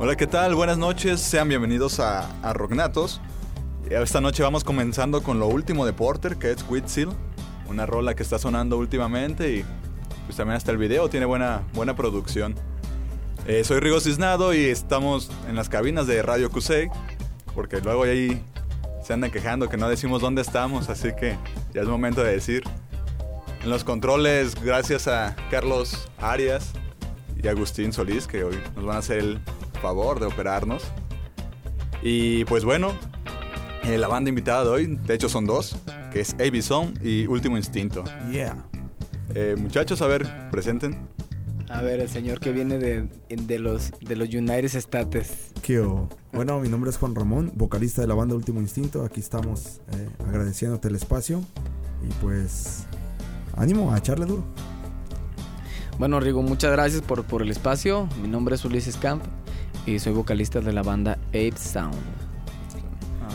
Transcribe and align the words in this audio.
Hola, 0.00 0.14
¿qué 0.14 0.28
tal? 0.28 0.54
Buenas 0.54 0.78
noches, 0.78 1.20
sean 1.20 1.48
bienvenidos 1.48 1.98
a, 1.98 2.30
a 2.42 2.52
Rocknatos. 2.52 3.20
Esta 3.90 4.20
noche 4.20 4.44
vamos 4.44 4.62
comenzando 4.62 5.24
con 5.24 5.40
lo 5.40 5.48
último 5.48 5.84
de 5.84 5.92
Porter, 5.92 6.36
que 6.36 6.52
es 6.52 6.64
Whitseal, 6.68 7.08
una 7.68 7.84
rola 7.84 8.14
que 8.14 8.22
está 8.22 8.38
sonando 8.38 8.78
últimamente 8.78 9.56
y 9.56 9.64
pues 10.26 10.36
también 10.36 10.56
hasta 10.56 10.70
el 10.70 10.78
video 10.78 11.10
tiene 11.10 11.26
buena, 11.26 11.62
buena 11.74 11.96
producción. 11.96 12.54
Eh, 13.48 13.64
soy 13.64 13.80
Rigo 13.80 13.98
Cisnado 13.98 14.54
y 14.54 14.66
estamos 14.66 15.32
en 15.48 15.56
las 15.56 15.68
cabinas 15.68 16.06
de 16.06 16.22
Radio 16.22 16.48
Cusey, 16.48 16.88
porque 17.56 17.80
luego 17.80 18.04
ahí 18.04 18.40
se 19.02 19.14
andan 19.14 19.32
quejando 19.32 19.68
que 19.68 19.78
no 19.78 19.88
decimos 19.88 20.22
dónde 20.22 20.42
estamos, 20.42 20.90
así 20.90 21.08
que 21.18 21.36
ya 21.74 21.80
es 21.80 21.88
momento 21.88 22.22
de 22.22 22.30
decir. 22.30 22.62
En 23.64 23.68
los 23.68 23.82
controles, 23.82 24.54
gracias 24.62 25.08
a 25.08 25.34
Carlos 25.50 26.08
Arias 26.18 26.70
y 27.42 27.48
Agustín 27.48 27.92
Solís, 27.92 28.28
que 28.28 28.44
hoy 28.44 28.60
nos 28.76 28.84
van 28.84 28.94
a 28.94 28.98
hacer 29.00 29.18
el 29.18 29.40
favor 29.78 30.20
de 30.20 30.26
operarnos. 30.26 30.84
Y 32.02 32.44
pues 32.44 32.64
bueno, 32.64 32.92
Eh, 33.84 33.96
la 33.96 34.08
banda 34.08 34.28
invitada 34.28 34.64
de 34.64 34.70
hoy, 34.70 34.86
de 35.06 35.14
hecho 35.14 35.28
son 35.30 35.46
dos, 35.46 35.76
que 36.12 36.20
es 36.20 36.34
AB 36.34 36.60
Song 36.60 36.90
y 37.02 37.26
Último 37.26 37.56
Instinto. 37.56 38.04
Yeah. 38.30 38.56
Eh, 39.34 39.54
muchachos, 39.56 40.02
a 40.02 40.06
ver, 40.08 40.50
presenten. 40.50 40.98
A 41.70 41.80
ver, 41.80 42.00
el 42.00 42.08
señor 42.08 42.38
que 42.40 42.52
viene 42.52 42.76
de, 42.76 43.08
de 43.30 43.58
los 43.58 43.92
de 44.00 44.16
los 44.16 44.28
United 44.28 44.74
States. 44.74 45.52
¿Qué 45.62 45.80
hubo? 45.80 46.08
Bueno, 46.32 46.60
mi 46.60 46.68
nombre 46.68 46.90
es 46.90 46.98
Juan 46.98 47.14
Ramón, 47.14 47.52
vocalista 47.54 48.02
de 48.02 48.08
la 48.08 48.14
banda 48.14 48.34
Último 48.34 48.60
Instinto. 48.60 49.04
Aquí 49.04 49.20
estamos 49.20 49.80
eh, 49.92 50.08
agradeciéndote 50.26 50.88
el 50.88 50.96
espacio. 50.96 51.40
Y 52.06 52.12
pues, 52.20 52.84
ánimo 53.56 53.92
a 53.92 53.98
echarle 53.98 54.26
duro. 54.26 54.44
Bueno, 55.98 56.20
Rigo, 56.20 56.42
muchas 56.42 56.72
gracias 56.72 57.00
por, 57.00 57.24
por 57.24 57.40
el 57.42 57.50
espacio. 57.50 58.08
Mi 58.20 58.28
nombre 58.28 58.56
es 58.56 58.64
Ulises 58.64 58.96
Camp 58.96 59.22
y 59.88 59.98
soy 59.98 60.12
vocalista 60.12 60.60
de 60.60 60.72
la 60.72 60.82
banda 60.82 61.12
Ape 61.28 61.54
Sound. 61.56 61.96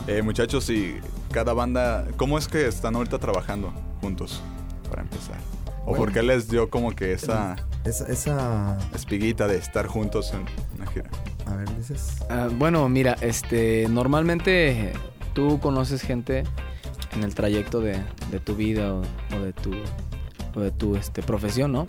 Eh, 0.07 0.21
muchachos, 0.21 0.69
y 0.69 0.97
cada 1.31 1.53
banda, 1.53 2.05
¿cómo 2.17 2.37
es 2.37 2.47
que 2.47 2.67
están 2.67 2.95
ahorita 2.95 3.17
trabajando 3.17 3.73
juntos? 4.01 4.41
Para 4.89 5.01
empezar. 5.01 5.37
¿O 5.81 5.87
Bueno. 5.87 5.97
por 6.05 6.13
qué 6.13 6.21
les 6.21 6.49
dio 6.49 6.69
como 6.69 6.91
que 6.91 7.13
esa 7.13 7.55
Esa, 7.85 8.07
esa... 8.07 8.77
espiguita 8.93 9.47
de 9.47 9.57
estar 9.57 9.87
juntos 9.87 10.31
en 10.33 10.45
una 10.77 10.89
gira? 10.91 11.09
A 11.47 11.55
ver, 11.55 11.75
dices... 11.75 12.17
Ah, 12.29 12.49
bueno, 12.55 12.87
mira, 12.87 13.15
este, 13.21 13.87
normalmente 13.89 14.93
tú 15.33 15.59
conoces 15.59 16.01
gente 16.03 16.43
en 17.15 17.23
el 17.23 17.33
trayecto 17.33 17.79
de, 17.81 17.97
de 18.31 18.39
tu 18.39 18.55
vida 18.55 18.93
o, 18.93 19.01
o 19.35 19.39
de 19.39 19.53
tu, 19.53 19.71
o 20.55 20.59
de 20.59 20.71
tu 20.71 20.95
este, 20.95 21.23
profesión, 21.23 21.71
¿no? 21.71 21.87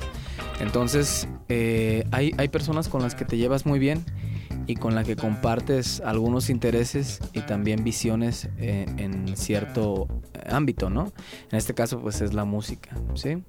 Entonces, 0.61 1.29
eh, 1.49 2.05
hay, 2.13 2.33
hay 2.39 2.49
personas 2.49 2.89
con 2.89 3.03
las 3.03 3.15
que 3.15 3.25
te 3.25 3.37
llevas 3.37 3.67
muy 3.67 3.79
bien 3.79 4.05
y 4.67 4.77
con 4.77 4.95
las 4.95 5.07
que 5.07 5.17
compartes 5.17 6.01
algunos 6.01 6.51
intereses 6.51 7.21
y 7.33 7.41
también 7.41 7.85
visiones 7.85 8.49
eh, 8.59 8.87
en 8.97 9.37
cierto 9.37 10.09
ámbito, 10.47 10.91
¿no? 10.91 11.13
En 11.51 11.59
este 11.59 11.75
caso, 11.75 12.01
pues 12.01 12.21
es 12.21 12.35
la 12.35 12.45
música, 12.45 12.97
¿sí? 13.15 13.43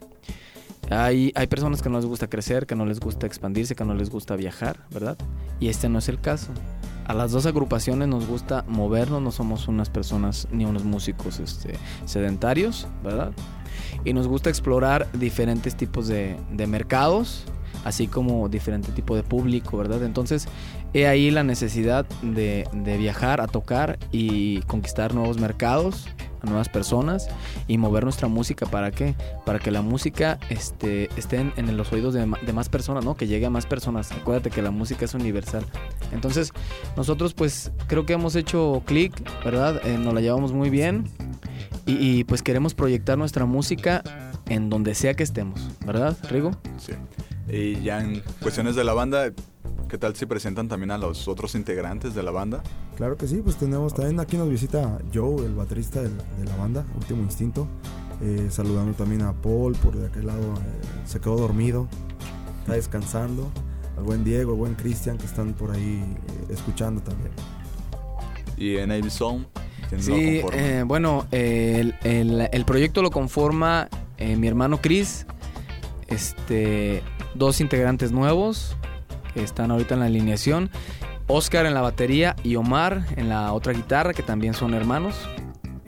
Hay, 0.91 1.31
hay 1.35 1.47
personas 1.47 1.81
que 1.81 1.89
no 1.89 1.97
les 1.97 2.05
gusta 2.05 2.27
crecer, 2.27 2.67
que 2.67 2.75
no 2.75 2.85
les 2.85 2.99
gusta 2.99 3.25
expandirse, 3.25 3.75
que 3.75 3.85
no 3.85 3.95
les 3.95 4.09
gusta 4.09 4.35
viajar, 4.35 4.85
¿verdad? 4.91 5.17
Y 5.59 5.69
este 5.69 5.89
no 5.89 5.99
es 5.99 6.09
el 6.09 6.21
caso. 6.21 6.51
A 7.05 7.13
las 7.13 7.31
dos 7.31 7.45
agrupaciones 7.45 8.07
nos 8.07 8.27
gusta 8.27 8.65
movernos, 8.67 9.21
no 9.21 9.31
somos 9.31 9.67
unas 9.67 9.89
personas 9.89 10.47
ni 10.51 10.65
unos 10.65 10.83
músicos 10.83 11.39
este, 11.39 11.75
sedentarios, 12.05 12.87
¿verdad? 13.03 13.31
Y 14.03 14.13
nos 14.13 14.27
gusta 14.27 14.49
explorar 14.49 15.07
diferentes 15.13 15.75
tipos 15.75 16.07
de, 16.07 16.37
de 16.51 16.67
mercados, 16.67 17.45
así 17.83 18.07
como 18.07 18.49
diferente 18.49 18.91
tipo 18.91 19.15
de 19.15 19.23
público, 19.23 19.77
¿verdad? 19.77 20.03
Entonces, 20.03 20.47
he 20.95 21.07
ahí 21.07 21.29
la 21.29 21.43
necesidad 21.43 22.05
de, 22.21 22.67
de 22.71 22.97
viajar 22.97 23.41
a 23.41 23.47
tocar 23.47 23.99
y 24.13 24.61
conquistar 24.61 25.13
nuevos 25.13 25.37
mercados, 25.37 26.07
a 26.41 26.45
nuevas 26.45 26.69
personas 26.69 27.27
y 27.67 27.77
mover 27.77 28.05
nuestra 28.05 28.29
música. 28.29 28.65
¿Para 28.65 28.91
qué? 28.91 29.13
Para 29.45 29.59
que 29.59 29.71
la 29.71 29.81
música 29.81 30.39
este, 30.49 31.09
esté 31.17 31.37
en, 31.41 31.53
en 31.57 31.75
los 31.75 31.91
oídos 31.91 32.13
de, 32.13 32.31
de 32.45 32.53
más 32.53 32.69
personas, 32.69 33.03
¿no? 33.03 33.15
Que 33.15 33.27
llegue 33.27 33.45
a 33.45 33.49
más 33.49 33.65
personas. 33.65 34.09
Acuérdate 34.13 34.49
que 34.49 34.61
la 34.61 34.71
música 34.71 35.03
es 35.03 35.13
universal. 35.13 35.65
Entonces, 36.13 36.53
nosotros 36.95 37.33
pues 37.33 37.73
creo 37.87 38.05
que 38.05 38.13
hemos 38.13 38.37
hecho 38.37 38.81
clic, 38.85 39.13
¿verdad? 39.43 39.81
Eh, 39.85 39.97
nos 39.97 40.13
la 40.13 40.21
llevamos 40.21 40.53
muy 40.53 40.69
bien 40.69 41.09
y, 41.85 41.93
y, 41.93 42.23
pues 42.23 42.41
queremos 42.41 42.73
proyectar 42.73 43.17
nuestra 43.17 43.45
música 43.45 44.01
en 44.47 44.69
donde 44.69 44.95
sea 44.95 45.13
que 45.13 45.23
estemos, 45.23 45.59
¿verdad, 45.85 46.17
Rigo? 46.29 46.51
Sí. 46.77 46.93
Y 47.47 47.81
ya 47.81 47.99
en 47.99 48.23
cuestiones 48.41 48.75
de 48.75 48.83
la 48.83 48.93
banda, 48.93 49.31
¿qué 49.89 49.97
tal 49.97 50.15
si 50.15 50.25
presentan 50.25 50.67
también 50.67 50.91
a 50.91 50.97
los 50.97 51.27
otros 51.27 51.55
integrantes 51.55 52.13
de 52.15 52.23
la 52.23 52.31
banda? 52.31 52.63
Claro 52.97 53.17
que 53.17 53.27
sí, 53.27 53.41
pues 53.43 53.55
tenemos 53.57 53.93
también 53.93 54.19
aquí 54.19 54.37
nos 54.37 54.49
visita 54.49 54.99
Joe, 55.13 55.45
el 55.45 55.53
baterista 55.55 56.01
de 56.01 56.09
la 56.45 56.55
banda, 56.55 56.85
Último 56.95 57.21
Instinto. 57.21 57.67
Eh, 58.21 58.47
saludando 58.49 58.93
también 58.93 59.21
a 59.23 59.33
Paul 59.33 59.73
por 59.75 59.97
de 59.97 60.07
aquel 60.07 60.27
lado, 60.27 60.39
eh, 60.41 60.87
se 61.05 61.19
quedó 61.19 61.35
dormido, 61.37 61.87
está 62.61 62.73
descansando. 62.73 63.51
Al 63.97 64.03
buen 64.03 64.23
Diego, 64.23 64.51
al 64.53 64.57
buen 64.57 64.75
Cristian 64.75 65.17
que 65.17 65.25
están 65.25 65.53
por 65.53 65.71
ahí 65.71 66.01
eh, 66.49 66.53
escuchando 66.53 67.01
también. 67.01 67.31
Y 68.57 68.77
en 68.77 68.91
¿quién 69.89 69.99
lo 69.99 70.03
Sí, 70.03 70.39
conforma? 70.41 70.61
eh, 70.67 70.83
bueno, 70.83 71.27
eh, 71.31 71.77
el, 71.79 71.95
el- 72.09 72.49
el 72.51 72.65
proyecto 72.65 73.01
lo 73.01 73.11
conforma 73.11 73.89
eh, 74.17 74.37
mi 74.37 74.47
hermano 74.47 74.79
Chris, 74.81 75.25
este, 76.07 77.03
dos 77.35 77.59
integrantes 77.61 78.11
nuevos 78.11 78.77
están 79.35 79.71
ahorita 79.71 79.93
en 79.95 79.99
la 80.01 80.05
alineación, 80.07 80.69
Oscar 81.27 81.65
en 81.65 81.73
la 81.73 81.81
batería 81.81 82.35
y 82.43 82.55
Omar 82.55 83.05
en 83.17 83.29
la 83.29 83.51
otra 83.53 83.73
guitarra, 83.73 84.13
que 84.13 84.23
también 84.23 84.53
son 84.53 84.73
hermanos. 84.73 85.15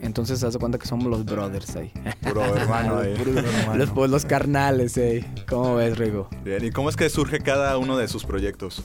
Entonces, 0.00 0.42
haz 0.44 0.52
de 0.52 0.60
cuenta 0.60 0.78
que 0.78 0.86
somos 0.86 1.06
los 1.08 1.24
brothers 1.24 1.74
ahí. 1.74 1.92
Puro 2.22 2.42
hermano 2.54 2.98
ahí. 2.98 3.14
Puro 3.18 3.38
hermano. 3.38 3.76
Los, 3.76 3.90
pues, 3.90 4.10
los 4.10 4.24
carnales, 4.24 4.96
ahí. 4.96 5.24
¿Cómo 5.48 5.74
ves, 5.74 5.98
Rigo? 5.98 6.28
Bien, 6.44 6.64
¿y 6.64 6.70
cómo 6.70 6.88
es 6.88 6.94
que 6.96 7.08
surge 7.10 7.40
cada 7.40 7.76
uno 7.78 7.96
de 7.96 8.06
sus 8.06 8.24
proyectos? 8.24 8.84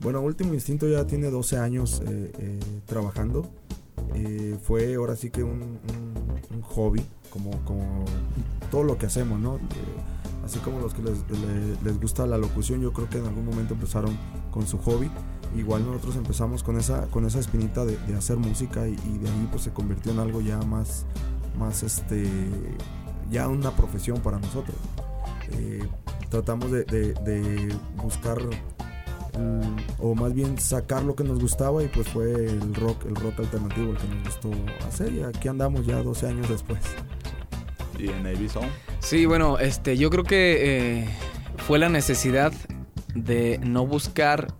Bueno, 0.00 0.20
Último 0.20 0.54
Instinto 0.54 0.88
ya 0.88 1.06
tiene 1.06 1.28
12 1.28 1.58
años 1.58 2.00
eh, 2.06 2.30
eh, 2.38 2.60
trabajando. 2.86 3.50
Eh, 4.14 4.56
fue 4.62 4.94
ahora 4.94 5.16
sí 5.16 5.30
que 5.30 5.42
un, 5.42 5.60
un- 5.60 6.40
un 6.54 6.62
hobby, 6.62 7.04
como, 7.30 7.50
como 7.64 8.04
todo 8.70 8.84
lo 8.84 8.96
que 8.96 9.06
hacemos, 9.06 9.40
¿no? 9.40 9.58
Así 10.44 10.58
como 10.58 10.78
los 10.80 10.92
que 10.92 11.02
les, 11.02 11.18
le- 11.30 11.76
les 11.82 12.00
gusta 12.00 12.26
la 12.26 12.36
locución, 12.36 12.80
yo 12.80 12.92
creo 12.92 13.08
que 13.08 13.18
en 13.18 13.26
algún 13.26 13.46
momento 13.46 13.74
empezaron 13.74 14.16
con 14.50 14.66
su 14.66 14.78
hobby. 14.78 15.10
Igual 15.56 15.86
nosotros 15.86 16.16
empezamos 16.16 16.62
con 16.62 16.76
esa, 16.76 17.06
con 17.06 17.24
esa 17.24 17.38
espinita 17.38 17.84
de, 17.84 17.96
hacer 18.16 18.36
música 18.36 18.86
y, 18.88 18.96
de 18.96 19.28
ahí 19.28 19.48
pues 19.50 19.62
se 19.62 19.72
convirtió 19.72 20.12
en 20.12 20.18
algo 20.18 20.40
ya 20.40 20.58
más, 20.58 21.06
más 21.58 21.82
este, 21.82 22.28
ya 23.30 23.48
una 23.48 23.70
profesión 23.70 24.20
para 24.20 24.38
nosotros. 24.38 24.76
Eh, 25.52 25.86
tratamos 26.28 26.70
de 26.72 27.76
buscar 28.02 28.38
mm, 29.38 29.76
o 30.00 30.14
más 30.14 30.34
bien 30.34 30.58
sacar 30.58 31.04
lo 31.04 31.14
que 31.14 31.24
nos 31.24 31.40
gustaba 31.40 31.82
y 31.82 31.88
pues 31.88 32.08
fue 32.08 32.32
el 32.32 32.74
rock, 32.74 33.06
el 33.06 33.14
rock 33.14 33.38
alternativo 33.40 33.92
el 33.92 33.98
que 33.98 34.08
nos 34.08 34.24
gustó 34.24 34.50
hacer 34.88 35.12
y 35.12 35.22
aquí 35.22 35.48
andamos 35.48 35.86
ya 35.86 36.02
12 36.02 36.26
años 36.26 36.48
después. 36.48 36.80
Y 37.98 38.08
en 38.08 38.24
Sí, 39.00 39.26
bueno, 39.26 39.58
este, 39.58 39.96
yo 39.96 40.10
creo 40.10 40.24
que 40.24 41.00
eh, 41.00 41.08
fue 41.58 41.78
la 41.78 41.88
necesidad 41.88 42.52
de 43.14 43.58
no 43.62 43.86
buscar 43.86 44.54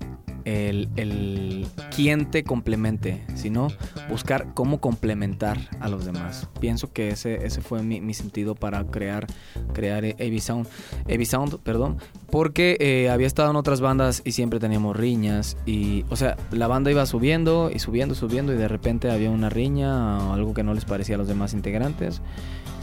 el, 0.44 0.88
el 0.96 1.66
quién 1.94 2.30
te 2.30 2.44
complemente, 2.44 3.24
sino 3.34 3.68
buscar 4.08 4.52
cómo 4.54 4.80
complementar 4.80 5.58
a 5.80 5.88
los 5.88 6.04
demás. 6.04 6.48
Pienso 6.60 6.92
que 6.92 7.08
ese, 7.08 7.46
ese 7.46 7.60
fue 7.60 7.82
mi, 7.82 8.00
mi 8.00 8.14
sentido 8.14 8.54
para 8.54 8.84
crear, 8.84 9.26
crear 9.72 10.04
AB 10.04 10.40
Sound, 10.40 11.58
perdón, 11.62 11.98
porque 12.30 12.76
eh, 12.80 13.10
había 13.10 13.26
estado 13.26 13.50
en 13.50 13.56
otras 13.56 13.80
bandas 13.80 14.22
y 14.24 14.32
siempre 14.32 14.60
teníamos 14.60 14.96
riñas 14.96 15.56
y, 15.66 16.04
o 16.10 16.16
sea, 16.16 16.36
la 16.50 16.66
banda 16.66 16.90
iba 16.90 17.06
subiendo 17.06 17.70
y 17.72 17.78
subiendo, 17.78 18.14
subiendo 18.14 18.52
y 18.52 18.56
de 18.56 18.68
repente 18.68 19.10
había 19.10 19.30
una 19.30 19.48
riña 19.48 20.18
o 20.28 20.34
algo 20.34 20.54
que 20.54 20.62
no 20.62 20.74
les 20.74 20.84
parecía 20.84 21.14
a 21.14 21.18
los 21.18 21.28
demás 21.28 21.54
integrantes 21.54 22.20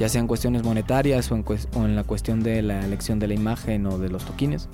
ya 0.01 0.10
sean 0.10 0.25
cuestiones 0.25 0.63
monetarias 0.63 1.31
o 1.31 1.36
en, 1.36 1.46
o 1.75 1.86
en 1.86 1.96
la 1.96 2.03
cuestión 2.03 2.41
de 2.41 2.63
la 2.63 2.84
elección 2.84 3.20
de 3.20 3.27
la 3.27 3.36
imagen 3.36 3.86
o 3.86 4.00
de 4.00 4.10
los 4.10 4.25
toquines. 4.25 4.67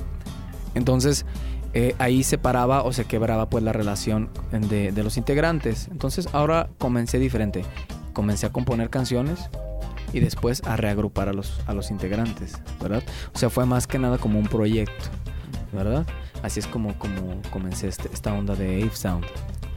Entonces 0.73 1.25
eh, 1.73 1.95
ahí 1.99 2.23
se 2.23 2.37
paraba 2.37 2.83
o 2.83 2.93
se 2.93 3.03
quebraba 3.03 3.49
pues 3.49 3.61
la 3.61 3.73
relación 3.73 4.29
de, 4.51 4.93
de 4.93 5.03
los 5.03 5.17
integrantes. 5.17 5.89
Entonces 5.91 6.29
ahora 6.31 6.69
comencé 6.77 7.19
diferente. 7.19 7.65
Comencé 8.13 8.45
a 8.45 8.51
componer 8.53 8.89
canciones 8.89 9.49
y 10.13 10.21
después 10.21 10.63
a 10.65 10.77
reagrupar 10.77 11.27
a 11.27 11.33
los, 11.33 11.59
a 11.67 11.73
los 11.73 11.91
integrantes, 11.91 12.53
¿verdad? 12.81 13.03
O 13.33 13.37
sea, 13.37 13.49
fue 13.49 13.65
más 13.65 13.85
que 13.85 13.99
nada 13.99 14.17
como 14.17 14.39
un 14.39 14.47
proyecto, 14.47 15.05
¿verdad? 15.73 16.07
Así 16.41 16.61
es 16.61 16.67
como, 16.67 16.97
como 16.97 17.41
comencé 17.51 17.89
este- 17.89 18.09
esta 18.13 18.33
onda 18.33 18.55
de 18.55 18.81
Ave 18.83 18.95
Sound, 18.95 19.25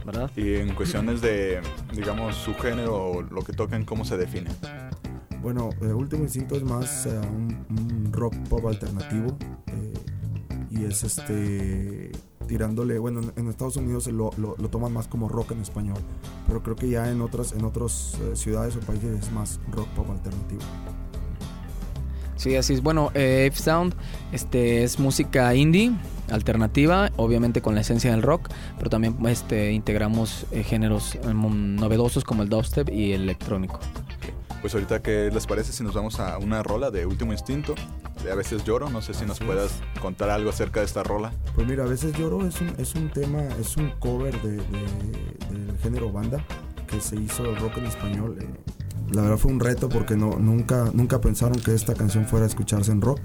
¿verdad? 0.05 0.31
y 0.37 0.55
en 0.55 0.73
cuestiones 0.73 1.21
de, 1.21 1.59
digamos, 1.93 2.35
su 2.35 2.55
género 2.55 2.95
o 3.11 3.21
lo 3.21 3.41
que 3.43 3.51
tocan, 3.53 3.83
¿cómo 3.83 4.05
se 4.05 4.15
define? 4.17 4.49
Bueno, 5.41 5.69
eh, 5.81 5.87
Último 5.87 6.23
Instinto 6.23 6.55
es 6.55 6.63
más 6.63 7.05
eh, 7.07 7.19
un, 7.19 8.09
rock 8.11 8.35
pop 8.49 8.67
alternativo 8.67 9.35
eh, 9.67 9.93
y 10.69 10.83
es 10.85 11.03
este 11.03 12.11
tirándole, 12.47 12.99
bueno, 12.99 13.21
en, 13.35 13.47
Estados 13.47 13.77
Unidos 13.77 14.07
lo, 14.07 14.31
lo- 14.37 14.55
toman 14.69 14.91
más 14.93 15.07
como 15.07 15.29
rock 15.29 15.51
en 15.51 15.61
español, 15.61 15.97
pero 16.47 16.61
creo 16.61 16.75
que 16.75 16.89
ya 16.89 17.09
en 17.09 17.21
otras 17.21 17.53
en 17.53 17.63
otras 17.63 18.17
eh, 18.21 18.35
ciudades 18.35 18.75
o 18.75 18.79
países 18.81 19.19
es 19.19 19.31
más 19.31 19.59
rock 19.71 19.87
pop 19.89 20.09
alternativo. 20.11 20.61
Sí, 22.35 22.55
así 22.55 22.73
es. 22.73 22.81
Bueno, 22.81 23.11
eh, 23.13 23.49
Sound 23.53 23.93
este, 24.31 24.83
es 24.83 24.99
música 24.99 25.53
indie, 25.55 25.91
alternativa, 26.29 27.11
obviamente 27.15 27.61
con 27.61 27.75
la 27.75 27.81
esencia 27.81 28.11
del 28.11 28.21
rock, 28.23 28.49
pero 28.77 28.89
también 28.89 29.15
este, 29.27 29.71
integramos 29.71 30.45
géneros 30.51 31.15
eh, 31.15 31.33
novedosos 31.33 32.23
como 32.23 32.43
el 32.43 32.49
dubstep 32.49 32.89
y 32.89 33.13
el 33.13 33.21
electrónico. 33.23 33.79
Pues 34.61 34.75
ahorita, 34.75 35.01
¿qué 35.01 35.31
les 35.33 35.47
parece 35.47 35.73
si 35.73 35.83
nos 35.83 35.95
vamos 35.95 36.19
a 36.19 36.37
una 36.37 36.61
rola 36.61 36.91
de 36.91 37.05
Último 37.07 37.31
Instinto? 37.33 37.73
De 38.23 38.31
A 38.31 38.35
veces 38.35 38.63
lloro, 38.63 38.89
no 38.91 39.01
sé 39.01 39.15
si 39.15 39.25
nos 39.25 39.39
puedas 39.39 39.71
contar 40.01 40.29
algo 40.29 40.51
acerca 40.51 40.81
de 40.81 40.85
esta 40.85 41.01
rola. 41.01 41.33
Pues 41.55 41.65
mira, 41.67 41.83
a 41.83 41.87
veces 41.87 42.13
lloro 42.15 42.45
es 42.47 42.61
un, 42.61 42.69
es 42.77 42.93
un 42.93 43.09
tema, 43.09 43.41
es 43.59 43.75
un 43.77 43.89
cover 43.99 44.39
de, 44.43 44.57
de- 44.57 45.65
del 45.67 45.77
género 45.81 46.11
banda 46.11 46.45
que 46.87 47.01
se 47.01 47.15
hizo 47.15 47.43
el 47.45 47.55
rock 47.55 47.77
en 47.77 47.85
español, 47.85 48.37
eh, 48.39 48.47
la 49.11 49.21
verdad 49.23 49.37
fue 49.37 49.51
un 49.51 49.59
reto 49.59 49.89
porque 49.89 50.15
no, 50.15 50.37
nunca, 50.37 50.89
nunca 50.93 51.19
pensaron 51.19 51.59
que 51.59 51.73
esta 51.73 51.93
canción 51.95 52.25
fuera 52.27 52.45
a 52.45 52.47
escucharse 52.47 52.91
en 52.91 53.01
rock. 53.01 53.19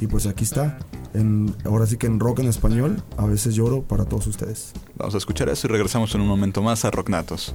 Y 0.00 0.06
pues 0.06 0.26
aquí 0.26 0.44
está. 0.44 0.78
En, 1.14 1.54
ahora 1.64 1.86
sí 1.86 1.96
que 1.96 2.06
en 2.06 2.20
rock 2.20 2.38
en 2.40 2.46
español, 2.48 3.02
a 3.16 3.26
veces 3.26 3.54
lloro 3.54 3.82
para 3.82 4.04
todos 4.04 4.26
ustedes. 4.28 4.72
Vamos 4.96 5.14
a 5.14 5.18
escuchar 5.18 5.48
eso 5.48 5.66
y 5.66 5.70
regresamos 5.70 6.14
en 6.14 6.20
un 6.20 6.28
momento 6.28 6.62
más 6.62 6.84
a 6.84 6.90
Rocknatos. 6.90 7.54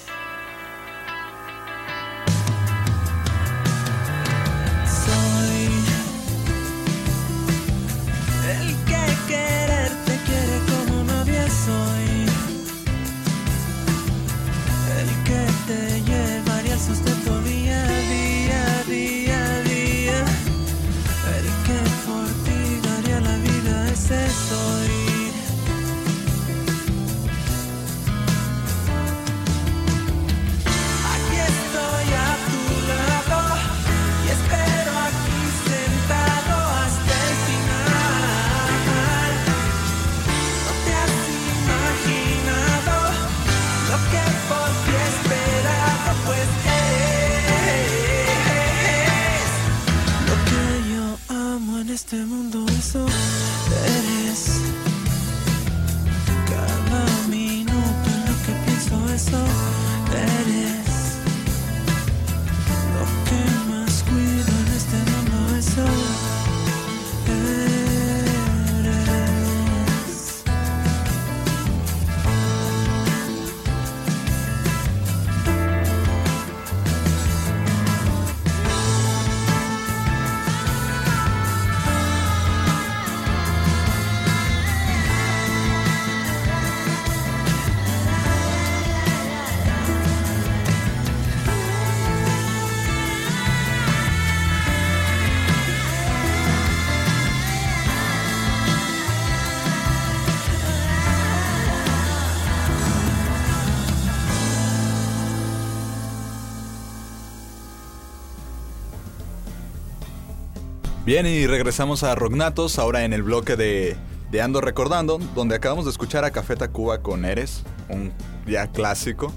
Bien, 111.03 111.25
y 111.25 111.47
regresamos 111.47 112.03
a 112.03 112.13
Rognatos, 112.13 112.77
ahora 112.77 113.03
en 113.03 113.11
el 113.11 113.23
bloque 113.23 113.55
de, 113.55 113.95
de 114.29 114.41
Ando 114.41 114.61
Recordando, 114.61 115.17
donde 115.33 115.55
acabamos 115.55 115.85
de 115.85 115.91
escuchar 115.91 116.25
a 116.25 116.29
Café 116.29 116.55
Tacuba 116.55 117.01
con 117.01 117.25
Eres, 117.25 117.63
un 117.89 118.11
ya 118.45 118.67
clásico. 118.67 119.33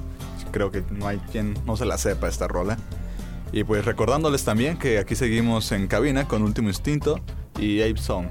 Creo 0.53 0.71
que 0.71 0.85
no 0.91 1.09
hay 1.09 1.17
quien 1.33 1.55
no 1.65 1.79
se 1.79 1.87
la 1.87 1.97
sepa 1.97 2.29
esta 2.29 2.49
rola. 2.49 2.77
Y 3.51 3.65
pues 3.65 3.83
recordándoles 3.87 4.45
también 4.45 4.77
que 4.77 4.99
aquí 4.99 5.15
seguimos 5.15 5.73
en 5.73 5.87
cabina 5.87 6.29
con 6.29 6.43
Último 6.43 6.69
Instinto 6.69 7.19
y 7.59 7.81
Ape 7.81 7.97
Song. 7.97 8.27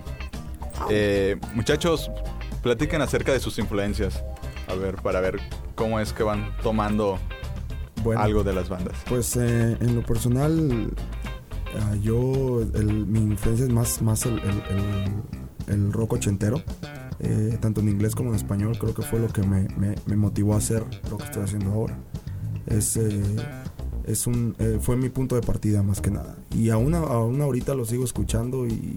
Eh, 0.92 1.38
muchachos, 1.56 2.12
platiquen 2.62 3.02
acerca 3.02 3.34
de 3.34 3.40
sus 3.40 3.58
influencias. 3.58 4.24
A 4.68 4.76
ver, 4.76 4.98
para 4.98 5.22
ver 5.22 5.40
cómo 5.74 6.00
es 6.00 6.14
que 6.14 6.22
van 6.22 6.56
tomando 6.62 7.18
Bueno, 8.04 8.22
algo 8.22 8.44
de 8.44 8.54
las 8.54 8.70
bandas. 8.70 8.96
Pues 9.10 9.36
eh, 9.38 9.76
en 9.80 9.96
lo 9.96 10.04
personal, 10.04 10.92
ah, 11.80 11.96
yo, 12.02 12.62
el- 12.74 13.06
mi 13.06 13.20
influencia 13.20 13.66
es 13.66 13.72
más, 13.72 14.02
más 14.02 14.26
el, 14.26 14.40
el- 14.40 15.12
el- 15.68 15.94
rock 15.94 16.14
ochentero, 16.14 16.62
eh, 17.20 17.58
tanto 17.62 17.82
en 17.82 17.90
inglés 17.90 18.16
como 18.16 18.30
en 18.30 18.36
español, 18.36 18.78
creo 18.80 18.94
que 18.94 19.02
fue 19.02 19.20
lo 19.20 19.28
que 19.28 19.44
me, 19.44 19.68
me- 19.78 19.96
me 20.06 20.16
motivó 20.16 20.54
a 20.56 20.58
hacer 20.58 20.84
lo 21.10 21.18
que 21.18 21.26
estoy 21.26 21.44
haciendo 21.44 21.72
ahora. 21.72 21.98
Es, 22.68 22.98
eh, 22.98 23.22
es 24.06 24.28
un, 24.28 24.56
eh, 24.60 24.78
fue 24.82 24.96
mi 24.98 25.10
punto 25.10 25.36
de 25.36 25.42
partida 25.42 25.84
más 25.84 26.02
que 26.02 26.12
nada. 26.12 26.36
Y 26.56 26.70
aún, 26.70 26.94
aún 26.96 27.42
ahorita 27.42 27.74
lo 27.76 27.86
sigo 27.86 28.04
escuchando 28.04 28.66
y 28.68 28.96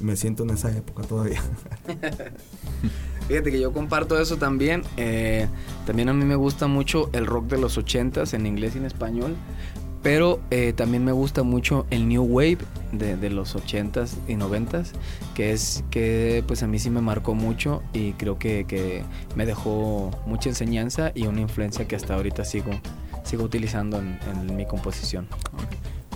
me 0.00 0.16
siento 0.16 0.42
en 0.44 0.50
esa 0.50 0.70
época 0.76 1.02
todavía. 1.04 1.42
Fíjate 3.28 3.50
que 3.50 3.60
yo 3.60 3.72
comparto 3.72 4.18
eso 4.18 4.36
también. 4.38 4.82
eh, 4.96 5.48
también 5.86 6.08
a 6.08 6.14
mí 6.14 6.24
me 6.24 6.34
gusta 6.36 6.66
mucho 6.66 7.10
el 7.12 7.26
rock 7.26 7.46
de 7.48 7.58
los 7.58 7.76
80s 7.78 8.32
en 8.34 8.46
inglés 8.46 8.74
y 8.74 8.78
en 8.78 8.86
español. 8.86 9.36
Pero 10.02 10.40
eh, 10.50 10.72
también 10.74 11.04
me 11.04 11.12
gusta 11.12 11.42
mucho 11.42 11.86
el 11.90 12.08
New 12.08 12.22
Wave 12.22 12.58
de, 12.92 13.16
de 13.16 13.30
los 13.30 13.56
80s 13.56 14.10
y 14.28 14.34
90s. 14.34 14.92
Que 15.34 15.52
es 15.52 15.82
que 15.90 16.44
pues 16.46 16.62
a 16.62 16.66
mí 16.66 16.78
sí 16.78 16.88
me 16.90 17.00
marcó 17.00 17.34
mucho 17.34 17.82
y 17.92 18.12
creo 18.12 18.38
que, 18.38 18.64
que 18.66 19.02
me 19.34 19.44
dejó 19.44 20.10
mucha 20.26 20.48
enseñanza 20.48 21.10
y 21.14 21.26
una 21.26 21.40
influencia 21.40 21.86
que 21.88 21.96
hasta 21.96 22.14
ahorita 22.14 22.44
sigo, 22.44 22.70
sigo 23.24 23.42
utilizando 23.44 23.98
en, 23.98 24.18
en 24.30 24.56
mi 24.56 24.66
composición. 24.66 25.26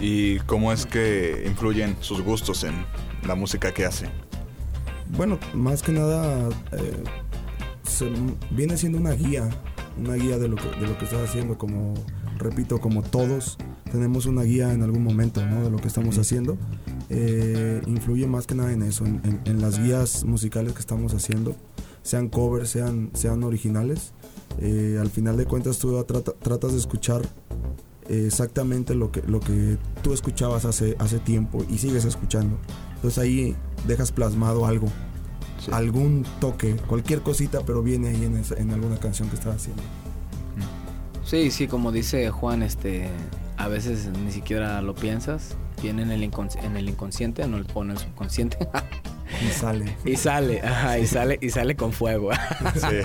¿Y 0.01 0.39
cómo 0.41 0.73
es 0.73 0.87
que 0.87 1.45
influyen 1.47 1.97
sus 2.01 2.23
gustos 2.23 2.65
en 2.65 2.75
la 3.27 3.35
música 3.35 3.73
que 3.73 3.85
hace? 3.85 4.07
Bueno, 5.17 5.39
más 5.55 5.83
que 5.83 5.93
nada 5.93 6.49
eh, 6.73 7.05
se- 7.83 8.11
viene 8.51 8.77
siendo 8.77 8.99
una 8.99 9.13
guía, 9.13 9.49
una 9.99 10.15
guía 10.15 10.39
de 10.39 10.49
lo 10.49 10.57
que, 10.57 10.69
de 10.81 10.87
lo 10.87 10.97
que 10.99 11.05
estás 11.05 11.29
haciendo, 11.29 11.59
como 11.59 11.95
repito, 12.39 12.81
como 12.81 13.03
todos 13.03 13.59
tenemos 13.93 14.27
una 14.27 14.43
guía 14.43 14.73
en 14.73 14.83
algún 14.83 15.05
momento 15.05 15.45
¿no? 15.47 15.63
de 15.63 15.71
lo 15.71 15.77
que 15.77 15.87
estamos 15.89 16.17
haciendo. 16.19 16.57
Eh, 17.11 17.81
influye 17.87 18.27
más 18.27 18.47
que 18.47 18.55
nada 18.55 18.73
en 18.73 18.83
eso, 18.83 19.05
en, 19.05 19.21
en- 19.25 19.41
en 19.45 19.61
las 19.61 19.79
guías 19.79 20.25
musicales 20.25 20.73
que 20.73 20.81
estamos 20.81 21.13
haciendo, 21.15 21.55
sean 22.03 22.29
covers, 22.29 22.71
sean, 22.71 23.11
sean 23.13 23.45
originales. 23.45 24.13
Eh, 24.61 24.99
al 25.01 25.11
final 25.11 25.37
de 25.37 25.45
cuentas 25.45 25.79
tú 25.79 26.03
trata- 26.05 26.33
tratas 26.33 26.73
de 26.73 26.79
escuchar 26.79 27.23
eh, 28.09 28.25
exactamente 28.27 28.95
lo 28.95 29.13
que, 29.13 29.23
lo 29.23 29.41
que 29.41 29.77
tú 30.03 30.13
escuchabas 30.13 30.65
hace, 30.65 30.97
hace 30.99 31.19
tiempo 31.19 31.65
y 31.69 31.79
sigues 31.79 32.05
escuchando. 32.05 32.57
Entonces 32.97 33.19
ahí 33.19 33.55
dejas 33.87 34.11
plasmado 34.11 34.67
algo, 34.67 34.89
Sí. 35.59 35.71
algún 35.73 36.25
toque, 36.41 36.75
cualquier 36.89 37.21
cosita, 37.23 37.61
pero 37.65 37.83
viene 37.83 38.09
ahí 38.09 38.25
en, 38.25 38.37
esa- 38.37 38.57
en 38.57 38.71
alguna 38.73 38.97
canción 38.97 39.29
que 39.29 39.37
estás 39.37 39.55
haciendo. 39.57 39.83
Sí, 41.33 41.51
sí, 41.51 41.67
como 41.67 41.93
dice 41.93 42.29
Juan, 42.29 42.63
este, 42.63 43.09
a 43.57 43.67
veces 43.67 44.11
ni 44.23 44.31
siquiera 44.31 44.83
lo 44.83 44.95
piensas, 44.95 45.57
viene 45.81 46.03
en 46.03 46.11
el, 46.11 46.31
incons- 46.31 46.63
en 46.63 46.77
el 46.77 46.91
inconsciente, 46.91 47.49
no 47.49 47.57
o 47.73 47.83
en 47.83 47.93
el 47.93 47.97
subconsciente, 47.97 48.59
Y 49.43 49.47
sale. 49.51 49.97
y 50.05 50.17
sale, 50.17 50.61
ajá, 50.61 50.99
y 50.99 51.07
sale, 51.07 51.39
y 51.41 51.49
sale 51.49 51.75
con 51.75 51.95
fuego. 51.95 52.33
Sí. 52.75 52.99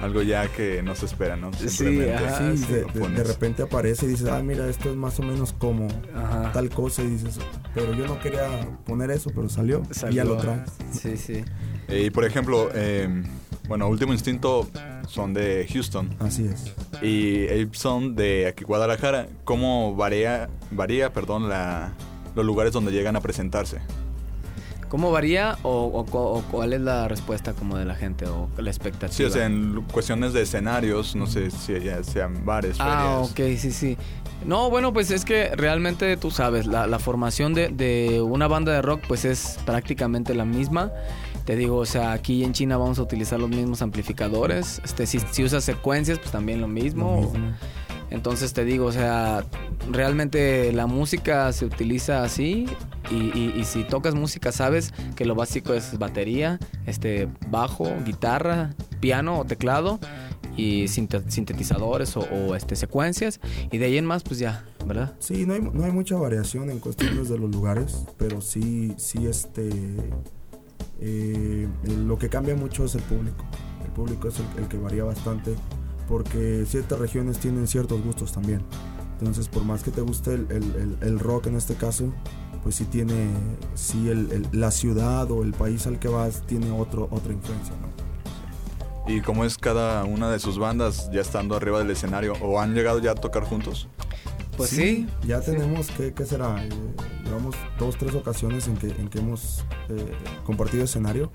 Algo 0.00 0.22
ya 0.22 0.48
que 0.48 0.82
no 0.82 0.94
se 0.94 1.04
espera, 1.04 1.36
¿no? 1.36 1.52
Sí, 1.52 2.08
ajá. 2.10 2.50
Sí, 2.56 2.64
sí, 2.64 2.72
de, 2.72 3.22
repente 3.22 3.64
aparece 3.64 4.06
y 4.06 4.08
dices, 4.08 4.28
ah, 4.30 4.42
mira, 4.42 4.66
esto 4.70 4.88
es 4.88 4.96
más 4.96 5.20
o 5.20 5.22
menos 5.22 5.52
como 5.52 5.86
Ajá. 6.14 6.50
tal 6.52 6.70
cosa 6.70 7.02
y 7.02 7.08
dices, 7.08 7.38
pero 7.74 7.92
yo 7.92 8.06
no 8.06 8.18
quería 8.20 8.48
poner 8.86 9.10
eso, 9.10 9.30
pero 9.34 9.50
salió, 9.50 9.82
y 9.82 9.88
ya 9.88 9.94
Salió. 9.94 10.24
lo 10.24 10.36
traes. 10.38 10.70
Sí, 10.92 11.18
sí. 11.18 11.44
Eh, 11.88 12.04
y 12.06 12.10
por 12.10 12.24
ejemplo, 12.24 12.70
eh, 12.74 13.22
bueno, 13.68 13.88
Último 13.88 14.12
Instinto 14.12 14.68
son 15.08 15.34
de 15.34 15.66
Houston 15.72 16.10
Así 16.20 16.46
es. 16.46 16.72
y 17.02 17.44
Ape 17.46 17.70
son 17.72 18.14
de 18.16 18.46
aquí 18.48 18.64
Guadalajara. 18.64 19.28
¿Cómo 19.44 19.94
varía, 19.96 20.48
varía 20.70 21.12
perdón, 21.12 21.48
la, 21.48 21.92
los 22.34 22.44
lugares 22.44 22.72
donde 22.72 22.92
llegan 22.92 23.16
a 23.16 23.20
presentarse? 23.20 23.78
¿Cómo 24.88 25.10
varía 25.10 25.58
o, 25.64 25.86
o 25.86 26.06
cu- 26.06 26.16
o 26.18 26.42
cuál 26.48 26.72
es 26.72 26.80
la 26.80 27.08
respuesta 27.08 27.54
como 27.54 27.76
de 27.76 27.84
la 27.84 27.96
gente 27.96 28.24
o 28.26 28.48
la 28.56 28.70
expectativa? 28.70 29.12
Sí, 29.12 29.24
o 29.24 29.30
sea, 29.30 29.46
en 29.46 29.82
cuestiones 29.92 30.32
de 30.32 30.42
escenarios, 30.42 31.16
no 31.16 31.26
sé 31.26 31.50
si 31.50 31.80
ya 31.80 32.04
sean 32.04 32.44
bares, 32.46 32.76
Ah, 32.78 33.24
ferias. 33.26 33.56
ok, 33.56 33.60
sí, 33.60 33.72
sí. 33.72 33.96
No, 34.44 34.70
bueno, 34.70 34.92
pues 34.92 35.10
es 35.10 35.24
que 35.24 35.50
realmente 35.56 36.16
tú 36.16 36.30
sabes, 36.30 36.66
la, 36.66 36.86
la 36.86 37.00
formación 37.00 37.52
de, 37.52 37.68
de 37.70 38.20
una 38.22 38.46
banda 38.46 38.72
de 38.74 38.82
rock 38.82 39.00
pues 39.08 39.24
es 39.24 39.58
prácticamente 39.66 40.34
la 40.36 40.44
misma. 40.44 40.92
Te 41.46 41.56
digo, 41.56 41.76
o 41.76 41.86
sea, 41.86 42.12
aquí 42.12 42.44
en 42.44 42.52
China 42.52 42.76
vamos 42.76 42.98
a 42.98 43.02
utilizar 43.02 43.38
los 43.40 43.48
mismos 43.48 43.80
amplificadores. 43.80 44.80
Este, 44.84 45.06
si, 45.06 45.20
si 45.20 45.44
usas 45.44 45.64
secuencias, 45.64 46.18
pues 46.18 46.30
también 46.32 46.60
lo 46.60 46.68
mismo. 46.68 47.20
Lo 47.22 47.30
mismo. 47.30 47.52
Entonces 48.10 48.52
te 48.52 48.64
digo, 48.64 48.86
o 48.86 48.92
sea, 48.92 49.44
realmente 49.90 50.72
la 50.72 50.86
música 50.86 51.52
se 51.52 51.64
utiliza 51.64 52.22
así 52.22 52.66
y, 53.10 53.14
y- 53.14 53.54
y 53.56 53.64
si 53.64 53.82
tocas 53.84 54.14
música 54.14 54.52
sabes 54.52 54.92
que 55.16 55.24
lo 55.24 55.34
básico 55.34 55.72
es 55.74 55.98
batería, 55.98 56.58
este 56.86 57.28
bajo, 57.50 57.88
guitarra, 58.04 58.74
piano 59.00 59.40
o 59.40 59.44
teclado 59.44 59.98
y 60.56 60.84
sinte- 60.88 61.28
sintetizadores 61.28 62.16
o, 62.16 62.20
o, 62.20 62.54
este 62.54 62.76
secuencias 62.76 63.40
y 63.72 63.78
de 63.78 63.86
ahí 63.86 63.98
en 63.98 64.06
más 64.06 64.22
pues 64.22 64.38
ya, 64.38 64.64
¿verdad? 64.86 65.14
Sí, 65.18 65.44
no 65.44 65.54
hay, 65.54 65.60
no 65.60 65.84
hay 65.84 65.90
mucha 65.92 66.14
variación 66.16 66.70
en 66.70 66.78
cuestiones 66.78 67.28
de 67.28 67.38
los 67.38 67.50
lugares, 67.50 68.04
pero 68.16 68.40
sí, 68.40 68.94
sí, 68.98 69.26
este, 69.26 69.68
eh, 71.00 71.68
lo 72.06 72.18
que 72.18 72.28
cambia 72.28 72.54
mucho 72.56 72.84
es 72.84 72.94
el 72.94 73.02
público. 73.02 73.44
El 73.84 73.90
público 73.92 74.28
es 74.28 74.34
el, 74.40 74.62
el 74.62 74.68
que 74.68 74.78
varía 74.78 75.04
bastante, 75.04 75.54
porque 76.08 76.64
ciertas 76.66 76.98
regiones 76.98 77.38
tienen 77.38 77.66
ciertos 77.66 78.02
gustos 78.02 78.32
también. 78.32 78.62
Entonces, 79.18 79.48
por 79.48 79.64
más 79.64 79.82
que 79.82 79.90
te 79.90 80.00
guste 80.02 80.34
el, 80.34 80.46
el- 80.50 80.74
el- 80.76 80.98
el 81.00 81.18
rock 81.18 81.46
en 81.46 81.56
este 81.56 81.74
caso, 81.74 82.12
pues 82.62 82.74
sí 82.74 82.84
tiene, 82.84 83.28
sí 83.74 84.08
el- 84.08 84.30
el- 84.32 84.48
la 84.52 84.70
ciudad 84.70 85.30
o 85.30 85.42
el 85.42 85.52
país 85.52 85.86
al 85.86 85.98
que 85.98 86.08
vas 86.08 86.42
tiene 86.46 86.70
otro, 86.70 87.08
otra 87.10 87.32
influencia, 87.32 87.74
¿no? 87.80 87.96
¿Y 89.08 89.20
cómo 89.20 89.44
es 89.44 89.56
cada 89.56 90.04
una 90.04 90.30
de 90.30 90.40
sus 90.40 90.58
bandas 90.58 91.08
ya 91.12 91.20
estando 91.20 91.54
arriba 91.56 91.78
del 91.78 91.90
escenario? 91.92 92.32
¿O 92.42 92.60
han 92.60 92.74
llegado 92.74 92.98
ya 92.98 93.12
a 93.12 93.14
tocar 93.14 93.44
juntos? 93.44 93.88
Pues 94.56 94.70
sí. 94.70 95.06
Ya 95.24 95.40
sí. 95.40 95.52
tenemos, 95.52 95.88
¿qué, 95.96 96.12
qué 96.12 96.24
será? 96.26 96.56
Llevamos 97.26 97.54
dos, 97.78 97.96
tres 97.96 98.14
ocasiones 98.14 98.68
en 98.68 98.76
que, 98.76 98.88
en 98.88 99.08
que 99.08 99.18
hemos 99.18 99.64
eh, 99.88 100.12
compartido 100.44 100.84
escenario. 100.84 101.30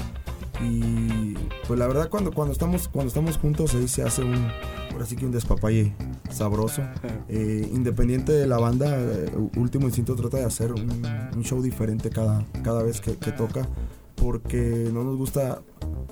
Y 0.63 1.33
pues 1.67 1.79
la 1.79 1.87
verdad 1.87 2.09
cuando, 2.09 2.31
cuando, 2.31 2.51
estamos, 2.51 2.87
cuando 2.87 3.07
estamos 3.07 3.37
juntos 3.37 3.73
ahí 3.73 3.87
se 3.87 4.03
hace 4.03 4.23
un, 4.23 4.51
ahora 4.91 5.05
sí 5.05 5.15
que 5.15 5.25
un 5.25 5.31
despapalle 5.31 5.93
sabroso. 6.29 6.83
Eh, 7.29 7.67
independiente 7.73 8.31
de 8.31 8.47
la 8.47 8.57
banda, 8.57 8.95
eh, 8.95 9.31
Último 9.55 9.87
Instinto 9.87 10.15
trata 10.15 10.37
de 10.37 10.45
hacer 10.45 10.71
un, 10.71 11.03
un 11.35 11.43
show 11.43 11.61
diferente 11.61 12.09
cada, 12.09 12.45
cada 12.63 12.83
vez 12.83 13.01
que, 13.01 13.17
que 13.17 13.31
toca 13.31 13.67
porque 14.15 14.89
no 14.93 15.03
nos 15.03 15.17
gusta 15.17 15.61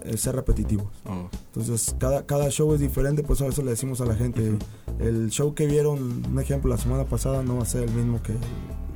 eh, 0.03 0.17
ser 0.17 0.35
repetitivos. 0.35 0.87
Oh, 1.05 1.29
Entonces, 1.47 1.95
cada, 1.99 2.25
cada 2.25 2.49
show 2.49 2.73
es 2.73 2.79
diferente, 2.79 3.23
pues 3.23 3.41
a 3.41 3.47
eso 3.47 3.61
le 3.63 3.71
decimos 3.71 4.01
a 4.01 4.05
la 4.05 4.15
gente. 4.15 4.57
El 4.99 5.29
show 5.29 5.53
que 5.53 5.65
vieron, 5.65 6.25
un 6.25 6.39
ejemplo, 6.39 6.69
la 6.69 6.77
semana 6.77 7.05
pasada 7.05 7.43
no 7.43 7.57
va 7.57 7.63
a 7.63 7.65
ser 7.65 7.83
el 7.83 7.91
mismo 7.91 8.21
que 8.21 8.33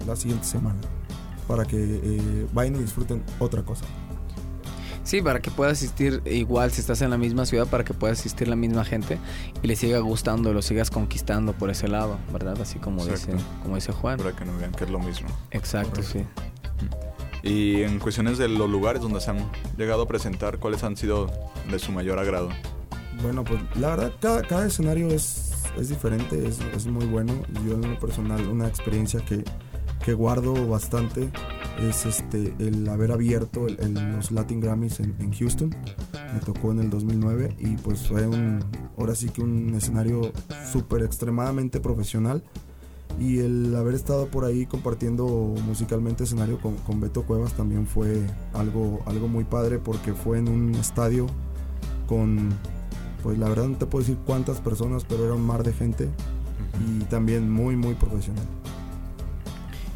la 0.06 0.16
siguiente 0.16 0.46
semana. 0.46 0.80
Para 1.48 1.66
que 1.66 1.78
eh, 1.78 2.48
vayan 2.54 2.76
y 2.76 2.80
disfruten 2.80 3.24
otra 3.40 3.64
cosa. 3.64 3.86
Sí, 5.04 5.22
para 5.22 5.42
que 5.42 5.52
pueda 5.52 5.72
asistir 5.72 6.22
igual 6.26 6.72
si 6.72 6.80
estás 6.80 7.02
en 7.02 7.10
la 7.10 7.18
misma 7.18 7.46
ciudad, 7.46 7.68
para 7.68 7.84
que 7.84 7.94
pueda 7.94 8.14
asistir 8.14 8.48
la 8.48 8.56
misma 8.56 8.86
gente 8.86 9.20
y 9.62 9.68
le 9.68 9.76
siga 9.76 10.00
gustando 10.00 10.50
y 10.50 10.54
lo 10.54 10.62
sigas 10.62 10.90
conquistando 10.90 11.52
por 11.52 11.70
ese 11.70 11.90
lado, 11.90 12.18
¿verdad? 12.32 12.60
Así 12.62 12.80
como 12.80 13.06
dice, 13.06 13.34
como 13.64 13.76
dice 13.76 13.92
Juan. 13.92 14.18
para 14.18 14.34
que 14.34 14.46
no 14.46 14.58
vean 14.58 14.72
que 14.72 14.86
es 14.86 14.90
lo 14.90 15.00
mismo. 15.00 15.28
Exacto, 15.52 16.02
sí. 16.02 16.26
Y 17.44 17.82
en 17.84 18.00
cuestiones 18.00 18.38
de 18.38 18.48
los 18.48 18.70
lugares 18.70 19.02
donde 19.02 19.20
se 19.20 19.30
han 19.32 19.38
llegado 19.78 20.04
a 20.04 20.08
presentar, 20.08 20.60
¿cuáles 20.60 20.84
han 20.84 20.96
sido 20.96 21.28
de 21.70 21.78
su 21.78 21.92
mayor 21.92 22.18
agrado? 22.18 22.50
Bueno, 23.22 23.44
pues 23.44 23.62
la 23.76 23.90
verdad, 23.90 24.14
cada, 24.22 24.42
cada 24.44 24.66
escenario 24.66 25.08
es, 25.10 25.52
es 25.78 25.90
diferente, 25.90 26.48
es, 26.48 26.60
es 26.76 26.86
muy 26.88 27.06
bueno. 27.06 27.34
Yo 27.68 27.74
en 27.74 27.82
lo 27.94 28.00
personal, 28.00 28.48
una 28.48 28.68
experiencia 28.68 29.20
que, 29.26 29.44
que 30.06 30.14
guardo 30.14 30.68
bastante 30.68 31.30
es 31.82 32.06
este 32.06 32.54
el 32.60 32.88
haber 32.88 33.12
abierto 33.12 33.68
el- 33.68 33.94
los 34.16 34.32
Latin 34.32 34.60
Grammys 34.62 35.00
en, 35.02 35.16
en 35.20 35.34
Houston. 35.34 35.76
Me 36.34 36.40
tocó 36.40 36.72
en 36.72 36.80
el 36.80 36.90
2009 36.90 37.56
y 37.60 37.76
pues 37.78 38.08
fue 38.08 38.26
un, 38.26 38.64
ahora 38.98 39.16
sí 39.16 39.30
que 39.30 39.42
un 39.42 39.74
escenario 39.76 40.32
súper 40.72 41.04
extremadamente 41.04 41.80
profesional. 41.80 42.42
Y 43.20 43.40
el 43.40 43.76
haber 43.76 43.94
estado 43.94 44.28
por 44.28 44.44
ahí 44.44 44.66
compartiendo 44.66 45.26
musicalmente 45.66 46.24
escenario 46.24 46.60
con, 46.60 46.76
con 46.78 47.00
Beto 47.00 47.24
Cuevas 47.24 47.54
también 47.54 47.86
fue 47.88 48.22
algo, 48.54 49.02
algo 49.06 49.28
muy 49.28 49.44
padre 49.44 49.78
porque 49.78 50.14
fue 50.14 50.40
en 50.40 50.50
un 50.50 50.76
estadio 50.76 51.28
con, 52.08 52.50
pues 53.22 53.38
la 53.38 53.48
verdad 53.50 53.68
no 53.68 53.78
te 53.78 53.86
puedo 53.86 54.04
decir 54.04 54.18
cuántas 54.26 54.60
personas, 54.60 55.06
pero 55.08 55.26
era 55.26 55.34
un 55.36 55.46
mar 55.46 55.64
de 55.64 55.74
gente 55.74 56.10
y 56.88 57.04
también 57.06 57.50
muy, 57.52 57.76
muy 57.76 57.94
profesional. 57.94 58.44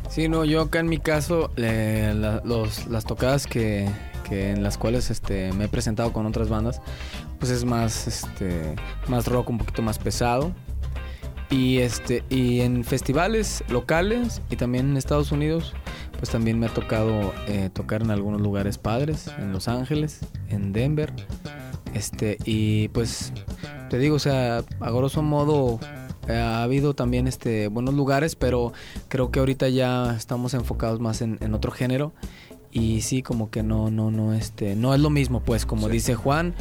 Sí, 0.10 0.30
no, 0.30 0.46
yo 0.46 0.62
acá 0.62 0.80
en 0.80 0.88
mi 0.88 0.98
caso, 1.00 1.52
eh, 1.58 2.14
la- 2.16 2.42
los, 2.46 2.88
las 2.88 3.04
tocadas 3.06 3.46
que, 3.46 3.90
que 4.28 4.52
en 4.52 4.64
las 4.64 4.78
cuales 4.78 5.10
este, 5.12 5.52
me 5.54 5.66
he 5.66 5.68
presentado 5.68 6.14
con 6.14 6.26
otras 6.26 6.50
bandas, 6.50 6.82
pues 7.40 7.52
es 7.52 7.66
más, 7.66 8.08
este, 8.08 8.76
más 9.08 9.28
rock, 9.28 9.50
un 9.50 9.58
poquito 9.58 9.82
más 9.82 10.00
pesado. 10.00 10.54
Y, 11.50 11.78
este, 11.78 12.24
y 12.30 12.60
en 12.62 12.84
festivales 12.84 13.64
locales 13.70 14.42
y 14.50 14.58
también 14.58 14.90
en 14.92 14.98
Estados 14.98 15.32
Unidos, 15.32 15.74
pues 16.18 16.30
también 16.30 16.60
me 16.60 16.66
ha 16.66 16.74
tocado 16.74 17.34
eh, 17.48 17.70
tocar 17.72 18.02
en 18.02 18.12
algunos 18.12 18.42
lugares 18.42 18.78
padres, 18.78 19.30
en 19.40 19.54
Los 19.54 19.68
Ángeles, 19.70 20.20
en 20.50 20.74
Denver. 20.74 21.14
Este, 21.94 22.38
y 22.44 22.90
pues 22.90 23.32
te 23.90 23.98
digo, 23.98 24.18
o 24.18 24.20
sea, 24.20 24.58
a 24.82 24.92
grosso 24.92 25.22
modo 25.22 25.80
eh, 26.28 26.34
ha 26.36 26.64
habido 26.64 26.94
también 26.94 27.28
este 27.28 27.70
buenos 27.70 27.94
lugares, 27.94 28.36
pero 28.36 28.74
creo 29.08 29.32
que 29.32 29.40
ahorita 29.40 29.70
ya 29.70 30.14
estamos 30.18 30.54
enfocados 30.54 31.00
más 31.00 31.22
en, 31.22 31.38
en 31.40 31.54
otro 31.54 31.72
género. 31.72 32.14
Y 32.74 33.02
sí, 33.02 33.24
como 33.24 33.50
que 33.50 33.64
no, 33.64 33.90
no, 33.90 34.12
no, 34.12 34.34
este, 34.34 34.76
no 34.76 34.94
es 34.94 35.00
lo 35.00 35.10
mismo, 35.10 35.40
pues, 35.40 35.66
como 35.66 35.88
Sí. 35.88 35.94
dice 35.94 36.16
Juan, 36.16 36.54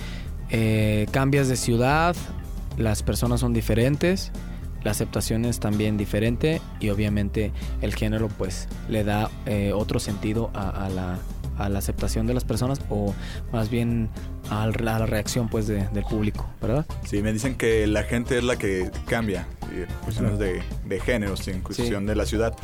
eh, 0.50 1.08
cambias 1.10 1.48
de 1.48 1.56
ciudad, 1.56 2.14
las 2.78 3.02
personas 3.02 3.40
son 3.40 3.52
diferentes, 3.52 4.30
la 4.86 4.92
aceptación 4.92 5.44
es 5.44 5.58
también 5.60 5.96
diferente 5.98 6.60
y 6.80 6.90
obviamente 6.90 7.50
el 7.82 7.92
género 7.94 8.28
pues 8.28 8.68
le 8.88 9.02
da 9.04 9.28
eh, 9.44 9.72
otro 9.74 9.98
sentido 9.98 10.50
a, 10.54 10.86
a 10.86 10.88
la, 10.88 11.18
a 11.58 11.68
la 11.68 11.78
aceptación 11.80 12.26
de 12.28 12.34
las 12.34 12.44
personas 12.44 12.80
o 12.88 13.12
más 13.52 13.68
bien 13.68 14.08
a 14.48 14.66
la 14.68 14.98
reacción 15.04 15.48
pues 15.48 15.66
de- 15.66 15.88
del 15.88 16.04
público, 16.04 16.46
¿verdad? 16.62 16.86
Sí, 17.04 17.20
me 17.20 17.32
dicen 17.32 17.56
que 17.56 17.86
la 17.88 18.04
gente 18.04 18.38
es 18.38 18.44
la 18.44 18.56
que 18.56 18.90
cambia, 19.06 19.48
en 19.72 19.86
cuestiones 20.04 20.38
de, 20.38 20.62
de 20.84 21.00
géneros, 21.00 21.48
en 21.48 21.60
cuestión 21.62 22.06
de 22.06 22.14
la 22.14 22.24
ciudad. 22.24 22.54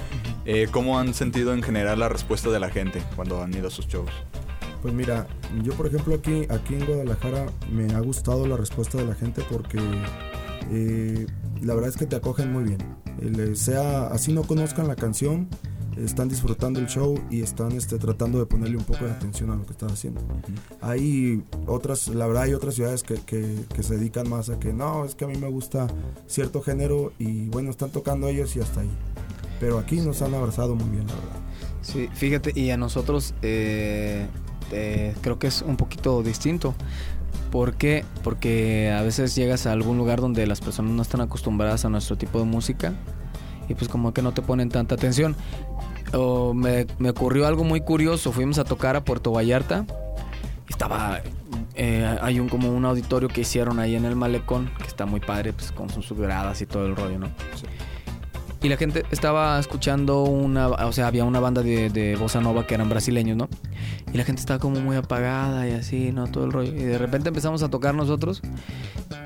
Eh, 0.45 0.69
¿Cómo 0.71 1.01
han 1.01 1.15
sentido 1.15 1.53
en 1.55 1.63
general 1.63 1.99
la 1.99 2.09
respuesta 2.09 2.51
de 2.51 2.61
la 2.61 2.71
gente 2.71 3.03
cuando 3.17 3.43
han 3.43 3.53
ido 3.53 3.67
a 3.67 3.71
sus 3.71 3.89
shows? 3.89 4.11
Pues 4.81 4.95
mira, 4.95 5.27
yo 5.65 5.73
por 5.75 5.87
ejemplo 5.89 6.15
aquí, 6.15 6.47
aquí 6.51 6.75
en 6.75 6.87
Guadalajara 6.87 7.47
me 7.71 7.93
ha 7.95 8.01
gustado 8.01 8.47
la 8.47 8.57
respuesta 8.57 8.99
de 8.99 9.07
la 9.07 9.15
gente 9.15 9.43
porque 9.51 9.79
eh, 10.71 11.27
la 11.63 11.75
verdad 11.75 11.91
es 11.91 11.97
que 11.97 12.07
te 12.07 12.17
acogen 12.17 12.53
muy 12.53 12.65
bien. 12.65 12.79
El, 13.21 13.39
eh, 13.41 13.57
sea 13.57 14.09
así 14.09 14.33
no 14.33 14.43
conozcan 14.43 14.89
la 14.89 14.97
canción, 14.97 15.49
están 15.97 16.29
disfrutando 16.29 16.81
el 16.81 16.87
show 16.87 17.21
y 17.31 17.43
están 17.43 17.73
este, 17.73 17.99
tratando 17.99 18.39
de 18.39 18.47
ponerle 18.47 18.77
un 18.79 18.85
poco 18.85 19.05
de 19.05 19.11
atención 19.11 19.51
a 19.51 19.57
lo 19.57 19.65
que 19.65 19.73
estás 19.73 19.93
haciendo. 19.93 20.21
Hay 20.81 21.45
otras, 21.67 22.09
la 22.09 22.27
verdad 22.27 22.45
hay 22.45 22.55
otras 22.55 22.75
ciudades 22.75 23.03
que, 23.03 23.15
que- 23.17 23.65
que 23.75 23.83
se 23.83 23.97
dedican 23.97 24.29
más 24.29 24.49
a 24.49 24.59
que 24.59 24.73
no, 24.73 25.05
es 25.05 25.15
que 25.15 25.25
a 25.25 25.29
mí 25.29 25.37
me 25.37 25.49
gusta 25.49 25.87
cierto 26.27 26.63
género 26.63 27.13
y 27.19 27.49
bueno, 27.49 27.71
están 27.71 27.91
tocando 27.91 28.29
ellos 28.29 28.57
y 28.57 28.61
hasta 28.61 28.81
ahí. 28.81 28.91
Pero 29.61 29.79
aquí 29.79 30.01
nos 30.01 30.23
han 30.23 30.35
abrazado 30.35 30.75
muy 30.75 30.89
bien, 30.89 31.07
la 31.07 31.15
verdad. 31.15 31.41
Sí, 31.83 32.09
fíjate, 32.15 32.53
y 32.59 32.71
a 32.71 32.77
nosotros 32.77 33.35
eh, 33.43 34.27
eh, 34.73 35.15
creo 35.21 35.39
que 35.39 35.47
es 35.49 35.63
un 35.63 35.77
poquito 35.77 36.23
distinto. 36.23 36.75
¿Por 37.51 37.75
qué? 37.75 38.05
Porque 38.23 38.91
a 38.91 39.03
veces 39.03 39.35
llegas 39.35 39.67
a 39.67 39.73
algún 39.73 39.99
lugar 39.99 40.21
donde 40.21 40.47
las 40.47 40.61
personas 40.61 40.93
no 40.93 41.03
están 41.03 41.21
acostumbradas 41.21 41.85
a 41.85 41.89
nuestro 41.89 42.17
tipo 42.17 42.39
de 42.39 42.45
música 42.45 42.95
y 43.69 43.75
pues 43.75 43.89
como 43.89 44.13
que 44.15 44.23
no 44.23 44.33
te 44.33 44.43
ponen 44.43 44.69
tanta 44.69 44.95
atención. 44.95 45.37
O 46.15 46.55
me, 46.55 46.87
ocurrió 47.09 47.47
algo 47.47 47.65
muy 47.65 47.81
curioso, 47.81 48.33
fuimos 48.33 48.59
a 48.59 48.65
tocar 48.65 48.97
a 48.97 49.05
Puerto 49.05 49.33
Vallarta 49.33 49.87
estaba... 50.69 51.21
eh, 51.75 52.19
hay 52.21 52.41
un 52.41 52.49
como 52.49 52.71
un 52.71 52.85
auditorio 52.85 53.29
que 53.29 53.43
hicieron 53.43 53.79
ahí 53.79 53.95
en 53.95 54.05
el 54.05 54.17
malecón 54.17 54.71
que 54.79 54.87
está 54.87 55.07
muy 55.07 55.21
padre 55.21 55.53
pues 55.53 55.71
con 55.73 55.91
sus 55.91 56.13
gradas 56.13 56.61
y 56.63 56.67
todo 56.67 56.87
el 56.87 56.97
rollo, 56.97 57.19
¿no? 57.19 57.29
Y 58.63 58.69
la 58.69 58.77
gente 58.77 59.05
estaba 59.11 59.59
escuchando 59.59 60.23
una, 60.23 60.69
o 60.69 60.93
sea, 60.93 61.09
había 61.09 61.25
una 61.25 61.41
banda 61.41 61.63
de, 61.63 61.91
de 61.91 62.15
bossa 62.15 62.41
nova 62.41 62.65
que 62.65 62.75
eran 62.75 62.89
brasileños, 62.89 63.37
¿no? 63.37 63.49
Y 64.13 64.17
la 64.17 64.25
gente 64.25 64.39
estaba 64.41 64.61
como 64.61 64.79
muy 64.81 64.95
apagada 64.95 65.67
y 65.69 65.73
así, 65.73 66.13
¿no? 66.13 66.29
Todo 66.29 66.45
el 66.45 66.53
rollo. 66.53 66.71
Y 66.73 66.85
de 66.85 66.97
repente 66.97 67.29
empezamos 67.31 67.65
a 67.65 67.71
tocar 67.71 67.95
nosotros. 67.97 68.41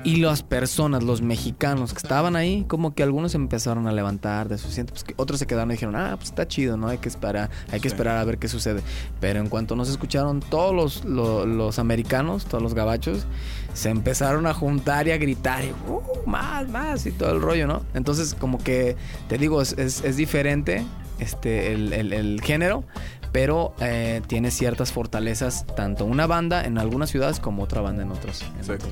Y 0.03 0.17
las 0.17 0.41
personas, 0.41 1.03
los 1.03 1.21
mexicanos 1.21 1.91
que 1.93 1.99
estaban 1.99 2.35
ahí, 2.35 2.65
como 2.67 2.95
que 2.95 3.03
algunos 3.03 3.35
empezaron 3.35 3.85
a 3.87 3.91
levantar 3.91 4.49
de 4.49 4.57
su 4.57 4.69
asiento. 4.69 4.93
Pues 4.93 5.03
que 5.03 5.13
otros 5.17 5.37
se 5.39 5.45
quedaron 5.45 5.69
y 5.69 5.73
dijeron, 5.73 5.95
ah, 5.95 6.15
pues 6.15 6.29
está 6.29 6.47
chido, 6.47 6.75
¿no? 6.75 6.87
Hay 6.87 6.97
que 6.97 7.09
esperar, 7.09 7.51
hay 7.71 7.79
que 7.79 7.89
Sí. 7.89 7.93
esperar 7.93 8.17
a 8.17 8.23
ver 8.23 8.39
qué 8.39 8.47
sucede. 8.47 8.81
Pero 9.19 9.39
en 9.39 9.49
cuanto 9.49 9.75
nos 9.75 9.87
escucharon 9.89 10.39
todos 10.39 10.73
los, 10.73 11.05
lo- 11.05 11.45
los 11.45 11.77
americanos, 11.77 12.45
todos 12.45 12.63
los 12.63 12.73
gabachos, 12.73 13.27
se 13.73 13.89
empezaron 13.89 14.47
a 14.47 14.53
juntar 14.55 15.07
y 15.07 15.11
a 15.11 15.17
gritar 15.17 15.63
y 15.63 15.71
"Uh, 15.87 16.27
más, 16.27 16.67
más 16.69 17.05
y 17.05 17.11
todo 17.11 17.31
el 17.33 17.41
rollo, 17.41 17.67
¿no? 17.67 17.83
Entonces 17.93 18.33
como 18.33 18.57
que, 18.57 18.95
te 19.27 19.37
digo, 19.37 19.61
es, 19.61 19.73
es- 19.77 20.03
es 20.03 20.17
diferente 20.17 20.85
este, 21.19 21.73
el, 21.73 21.93
el- 21.93 22.13
el 22.13 22.41
género, 22.41 22.83
pero 23.31 23.73
eh, 23.79 24.21
tiene 24.27 24.51
ciertas 24.51 24.91
fortalezas, 24.91 25.65
tanto 25.75 26.05
una 26.05 26.27
banda 26.27 26.63
en 26.63 26.77
algunas 26.77 27.09
ciudades 27.09 27.39
como 27.39 27.63
otra 27.63 27.81
banda 27.81 28.03
en 28.03 28.11
otras. 28.11 28.43
Exacto. 28.57 28.87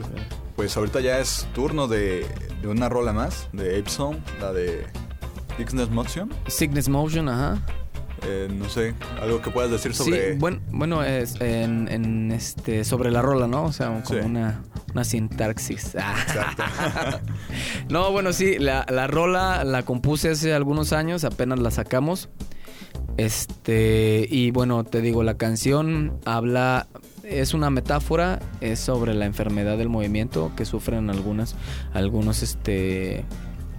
Pues 0.56 0.76
ahorita 0.78 1.00
ya 1.02 1.20
es 1.20 1.48
turno 1.54 1.88
de, 1.88 2.26
de 2.62 2.68
una 2.68 2.90
rola 2.90 3.14
más, 3.14 3.48
de 3.54 3.80
Ape 3.80 3.90
Song, 3.90 4.18
la 4.42 4.52
de 4.54 4.86
Ixness 5.60 5.90
Motion. 5.90 6.32
Cygnus 6.50 6.90
Motion, 6.90 7.30
ajá. 7.30 7.62
Eh, 8.28 8.48
no 8.52 8.68
sé, 8.70 8.94
algo 9.22 9.42
que 9.42 9.52
puedas 9.52 9.70
decir 9.70 9.94
sobre... 9.94 10.34
Sí, 10.34 10.40
bueno, 10.40 10.60
bueno 10.72 11.04
es 11.04 11.40
en, 11.42 11.88
en, 11.90 12.32
este, 12.32 12.84
sobre 12.84 13.12
la 13.12 13.22
rola, 13.22 13.46
¿no? 13.48 13.66
O 13.66 13.72
sea, 13.74 13.88
como 13.88 14.06
Sí. 14.06 14.16
una, 14.26 14.64
una 14.96 15.04
sintaxis. 15.04 15.96
Exacto. 15.96 17.20
no, 17.90 18.12
bueno, 18.12 18.32
sí, 18.32 18.58
la, 18.58 18.86
la 18.90 19.08
rola 19.08 19.66
la 19.66 19.84
compuse 19.84 20.30
hace 20.30 20.54
algunos 20.54 20.94
años, 20.94 21.26
apenas 21.26 21.60
la 21.60 21.70
sacamos. 21.70 22.30
Este, 23.18 24.26
y 24.30 24.52
bueno, 24.52 24.86
te 24.86 25.02
digo, 25.02 25.24
la 25.24 25.36
canción 25.36 26.18
habla, 26.26 26.88
es 27.24 27.54
una 27.54 27.70
metáfora, 27.70 28.40
es 28.62 28.80
sobre 28.80 29.14
la 29.14 29.26
enfermedad 29.26 29.78
del 29.78 29.90
movimiento 29.90 30.52
que 30.56 30.64
sufren 30.64 31.10
algunas, 31.10 31.56
algunos, 31.94 32.42
este, 32.42 33.26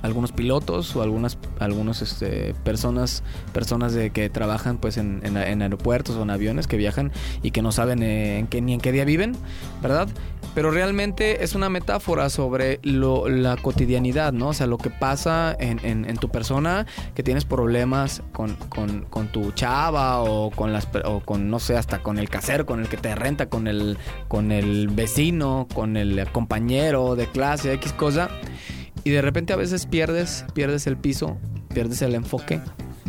algunos 0.07 0.33
pilotos 0.33 0.97
o 0.97 1.03
algunas, 1.03 1.37
algunos, 1.59 2.01
este, 2.03 2.55
personas, 2.65 3.23
personas 3.53 3.93
de 3.93 4.11
que 4.11 4.31
trabajan, 4.31 4.79
pues, 4.79 4.97
en, 4.97 5.21
en- 5.25 5.37
aeropuertos 5.63 6.17
o 6.17 6.23
en 6.23 6.31
aviones 6.31 6.67
que 6.67 6.77
viajan 6.77 7.13
y 7.43 7.51
que 7.51 7.61
no 7.63 7.73
saben 7.73 8.03
eh, 8.03 8.39
en 8.39 8.47
qué, 8.47 8.61
ni 8.63 8.73
en 8.75 8.81
qué 8.81 8.93
día 8.93 9.05
viven, 9.05 9.37
¿verdad? 9.83 10.09
Pero 10.55 10.71
realmente 10.71 11.45
es 11.45 11.55
una 11.55 11.69
metáfora 11.69 12.31
sobre 12.31 12.81
lo- 12.83 13.29
la 13.29 13.57
cotidianidad, 13.59 14.33
¿no? 14.33 14.49
O 14.49 14.53
sea, 14.55 14.67
lo 14.67 14.79
que 14.79 14.89
pasa 14.89 15.55
en, 15.59 15.81
en- 15.85 16.17
tu 16.17 16.31
persona, 16.31 16.87
que 17.15 17.23
tienes 17.23 17.45
problemas 17.45 18.23
con, 18.33 18.55
con- 18.71 19.03
con 19.11 19.29
tu 19.29 19.53
chava 19.53 20.23
o 20.23 20.51
con 20.51 20.73
las 20.73 20.89
o 21.05 21.21
con, 21.21 21.51
no 21.51 21.59
sé, 21.59 21.77
hasta 21.77 21.99
con 22.03 22.19
el 22.19 22.31
casero, 22.31 22.65
con 22.65 22.81
el 22.81 22.89
que 22.89 22.97
te 22.97 23.15
renta, 23.15 23.51
con 23.51 23.67
el, 23.67 23.99
con 24.29 24.51
el 24.51 24.89
vecino, 24.89 25.67
con 25.75 25.99
el 25.99 26.27
compañero 26.33 27.17
de 27.17 27.27
clase, 27.27 27.75
X 27.75 27.93
cosa. 27.93 28.31
Y 29.07 29.11
de 29.11 29.23
repente 29.23 29.53
a 29.53 29.57
veces 29.57 29.87
pierdes, 29.87 30.45
pierdes 30.53 30.89
el 30.89 30.97
piso, 30.97 31.37
pierdes 31.73 32.03
el 32.03 32.17
enfoque 32.17 32.61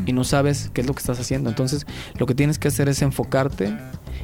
y 0.06 0.14
no 0.14 0.24
sabes 0.24 0.70
qué 0.72 0.82
es 0.82 0.88
lo 0.88 0.94
que 0.94 1.00
estás 1.00 1.20
haciendo. 1.20 1.50
Entonces, 1.50 1.88
lo 2.20 2.28
que 2.28 2.36
tienes 2.36 2.60
que 2.60 2.68
hacer 2.68 2.88
es 2.88 3.02
enfocarte 3.02 3.76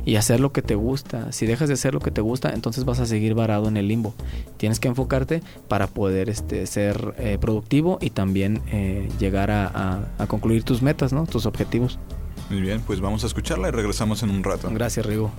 y 0.06 0.18
hacer 0.18 0.40
lo 0.40 0.52
que 0.54 0.62
te 0.62 0.76
gusta. 0.76 1.32
Si 1.32 1.48
dejas 1.48 1.70
de 1.70 1.74
hacer 1.74 1.96
lo 1.96 2.00
que 2.00 2.12
te 2.12 2.22
gusta, 2.22 2.52
entonces 2.54 2.86
vas 2.86 3.00
a 3.00 3.08
seguir 3.08 3.34
varado 3.34 3.68
en 3.70 3.78
el 3.78 3.88
limbo. 3.88 4.14
Tienes 4.58 4.80
que 4.80 4.88
enfocarte 4.88 5.42
para 5.68 5.88
poder 5.88 6.30
este, 6.30 6.68
ser 6.68 7.16
eh, 7.18 7.40
productivo 7.42 7.98
y 8.02 8.12
también 8.12 8.62
eh, 8.72 9.10
llegar 9.20 9.50
a, 9.50 9.66
a- 9.66 10.08
a 10.20 10.28
concluir 10.28 10.64
tus 10.64 10.84
metas, 10.84 11.12
¿no? 11.12 11.26
Tus 11.26 11.48
objetivos. 11.48 11.98
Muy 12.52 12.62
bien, 12.62 12.82
pues 12.82 13.00
vamos 13.02 13.24
a 13.24 13.28
escucharla 13.28 13.70
y 13.70 13.72
regresamos 13.72 14.22
en 14.22 14.30
un 14.30 14.44
rato. 14.44 14.70
Gracias, 14.72 15.04
Rigo. 15.08 15.32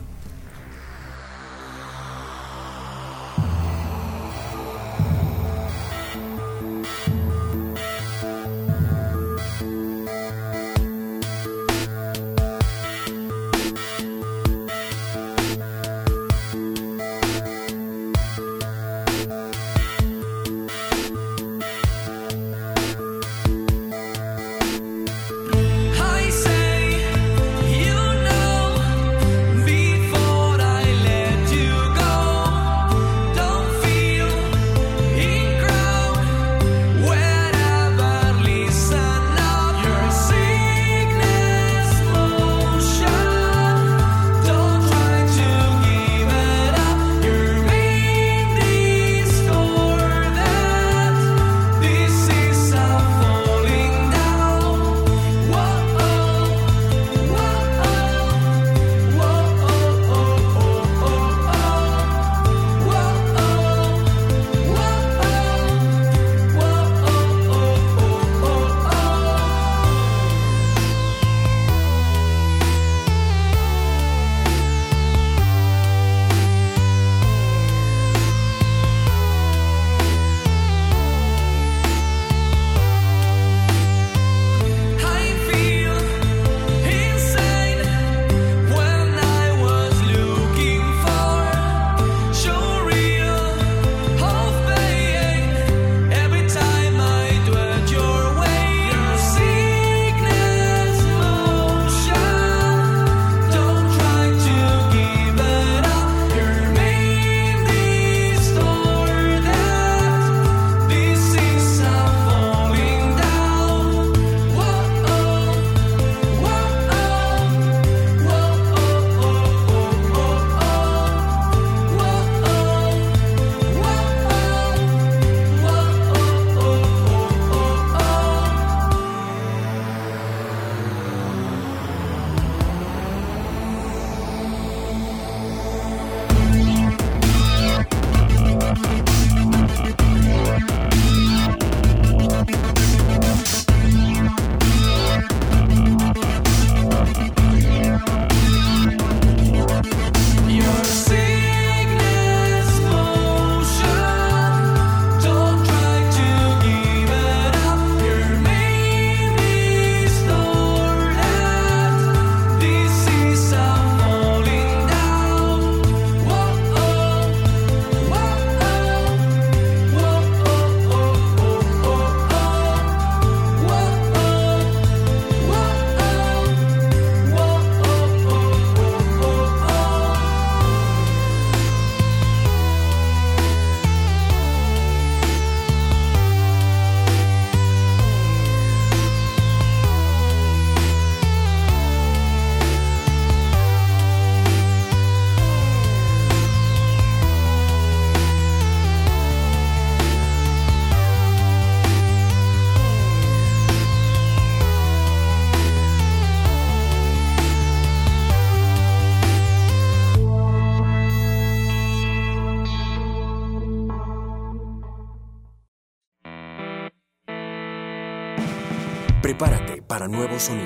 Para 220.04 220.08
nuevos 220.08 220.42
sonidos. 220.42 220.63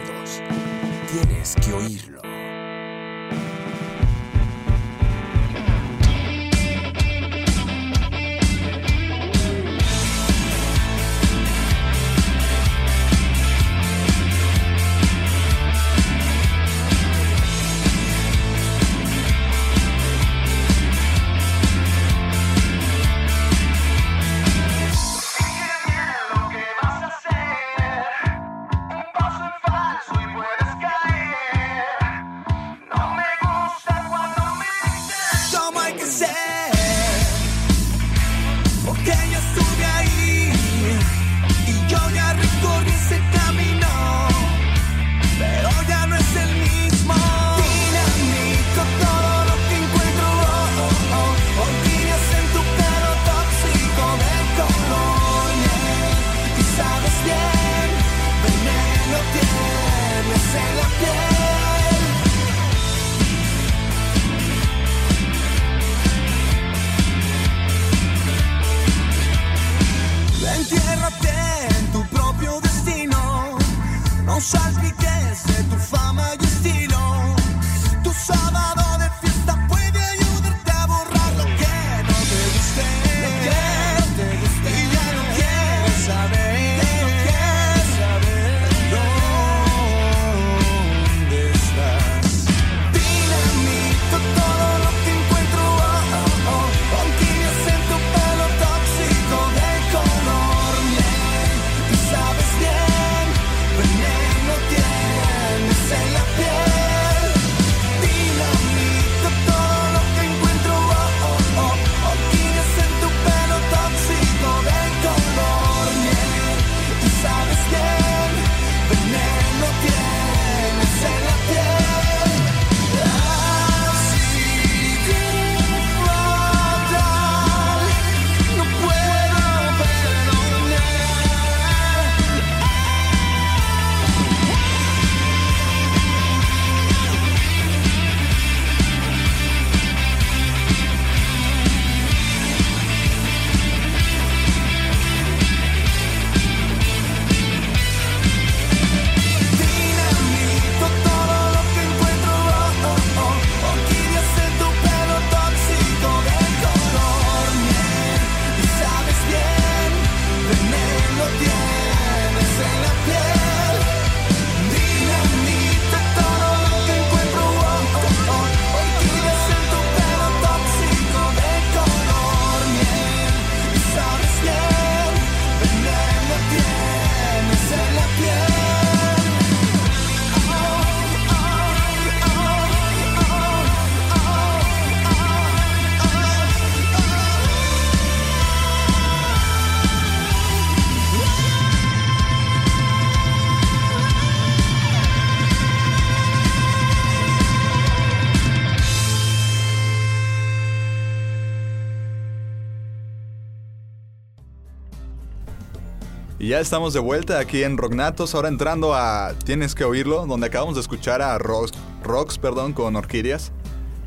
Y 206.48 206.52
ya 206.52 206.60
estamos 206.60 206.94
de 206.94 207.00
vuelta 207.00 207.40
aquí 207.40 207.62
en 207.62 207.76
Rocknatos, 207.76 208.34
ahora 208.34 208.48
entrando 208.48 208.94
a 208.94 209.34
Tienes 209.44 209.74
que 209.74 209.84
oírlo, 209.84 210.24
donde 210.24 210.46
acabamos 210.46 210.76
de 210.76 210.80
escuchar 210.80 211.20
a 211.20 211.36
Rox, 211.36 211.72
Rox 212.02 212.38
perdón, 212.38 212.72
con 212.72 212.96
Orquídeas. 212.96 213.52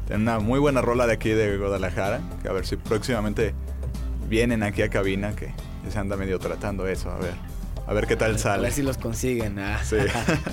Tienen 0.08 0.24
una 0.24 0.40
muy 0.40 0.58
buena 0.58 0.82
rola 0.82 1.06
de 1.06 1.14
aquí 1.14 1.30
de 1.30 1.56
Guadalajara, 1.60 2.20
que 2.42 2.50
a 2.50 2.52
ver 2.52 2.66
si 2.66 2.78
próximamente 2.78 3.54
vienen 4.28 4.64
aquí 4.64 4.82
a 4.82 4.90
cabina, 4.90 5.36
que 5.36 5.54
se 5.88 6.00
anda 6.00 6.18
medio 6.18 6.40
tratando 6.40 6.88
eso, 6.88 7.12
a 7.12 7.18
ver, 7.20 7.36
a 7.86 7.94
ver 7.94 8.08
qué 8.08 8.16
tal 8.16 8.34
A 8.34 8.38
sale. 8.40 8.64
ver 8.64 8.72
si 8.74 8.82
los 8.82 8.98
consiguen. 8.98 9.60
ah. 9.60 9.80
Sí. 9.84 9.98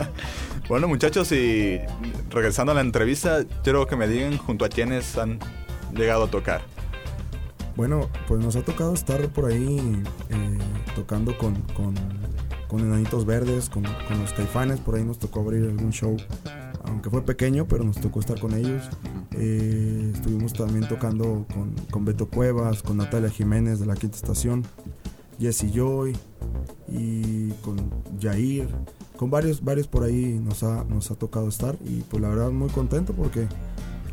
bueno, 0.68 0.88
muchachos, 0.88 1.32
y 1.32 1.80
regresando 2.28 2.72
a 2.72 2.74
la 2.74 2.82
entrevista, 2.82 3.46
quiero 3.64 3.86
que 3.86 3.96
me 3.96 4.06
digan 4.08 4.36
junto 4.36 4.66
a 4.66 4.68
quienes 4.68 5.16
han 5.16 5.38
llegado 5.94 6.24
a 6.24 6.30
tocar. 6.30 6.60
Bueno, 7.76 8.10
pues 8.26 8.44
nos 8.44 8.56
ha 8.56 8.62
tocado 8.62 8.92
estar 8.92 9.26
por 9.28 9.46
ahí 9.50 10.02
eh, 10.30 10.58
tocando 10.98 11.36
con, 11.38 11.54
con, 11.76 11.94
con 12.68 12.80
Enanitos 12.80 13.24
Verdes, 13.24 13.68
con, 13.68 13.84
con 13.84 14.20
los 14.20 14.32
Caifanes, 14.32 14.80
por 14.80 14.96
ahí 14.96 15.04
nos 15.04 15.18
tocó 15.18 15.40
abrir 15.40 15.64
algún 15.64 15.90
show, 15.90 16.16
aunque 16.84 17.08
fue 17.08 17.22
pequeño, 17.22 17.66
pero 17.68 17.84
nos 17.84 18.00
tocó 18.00 18.20
estar 18.20 18.40
con 18.40 18.52
ellos. 18.54 18.82
Eh, 19.32 20.10
estuvimos 20.14 20.52
también 20.52 20.88
tocando 20.88 21.46
con, 21.54 21.72
con 21.90 22.04
Beto 22.04 22.26
Cuevas, 22.28 22.82
con 22.82 22.96
Natalia 22.96 23.30
Jiménez 23.30 23.78
de 23.78 23.86
la 23.86 23.94
Quinta 23.94 24.16
Estación, 24.16 24.64
Jesse 25.38 25.70
Joy 25.72 26.16
y 26.88 27.50
con 27.62 27.76
Jair. 28.20 28.68
Con 29.16 29.30
varios, 29.30 29.62
varios 29.64 29.86
por 29.86 30.02
ahí 30.04 30.40
nos 30.42 30.62
ha, 30.62 30.84
nos 30.84 31.10
ha 31.10 31.14
tocado 31.14 31.48
estar 31.48 31.76
y 31.84 32.00
pues 32.02 32.20
la 32.22 32.28
verdad 32.28 32.50
muy 32.50 32.68
contento 32.68 33.12
porque 33.12 33.46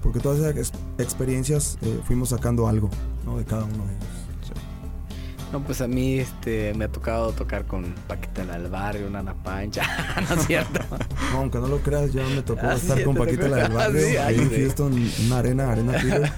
porque 0.01 0.19
todas 0.19 0.37
esas 0.39 0.55
ex- 0.55 0.71
experiencias 0.99 1.79
eh, 1.81 1.99
fuimos 2.05 2.29
sacando 2.29 2.67
algo 2.67 2.89
¿no? 3.25 3.37
de 3.39 3.43
cada 3.45 3.63
uno 3.65 3.85
de 3.87 3.95
ellos. 3.95 4.24
No, 5.55 5.61
pues 5.63 5.79
a 5.79 5.87
mí 5.87 6.19
este, 6.19 6.73
me 6.73 6.83
ha 6.83 6.89
tocado 6.91 7.31
tocar 7.31 7.63
con 7.65 7.95
Paquita 8.09 8.43
la 8.43 8.57
del 8.59 8.69
Barrio, 8.69 9.09
Nana 9.09 9.33
Pancha, 9.41 9.83
¿no 10.29 10.35
es 10.35 10.45
cierto? 10.47 10.81
No, 11.31 11.37
aunque 11.37 11.59
no 11.59 11.67
lo 11.69 11.77
creas, 11.79 12.11
ya 12.11 12.23
me 12.27 12.41
tocó 12.41 12.59
Ah, 12.67 12.75
sí, 12.77 12.87
estar 12.87 13.01
con 13.05 13.15
Paquita 13.15 13.47
la 13.47 13.55
del 13.57 13.71
barrio, 13.71 14.01
Ah, 14.01 14.09
sí, 14.11 14.17
ahí 14.17 14.35
en 14.35 14.49
sí. 14.49 14.55
Houston, 14.57 15.09
una 15.27 15.37
arena, 15.39 15.71
arena 15.71 15.93
Fever, 15.99 16.29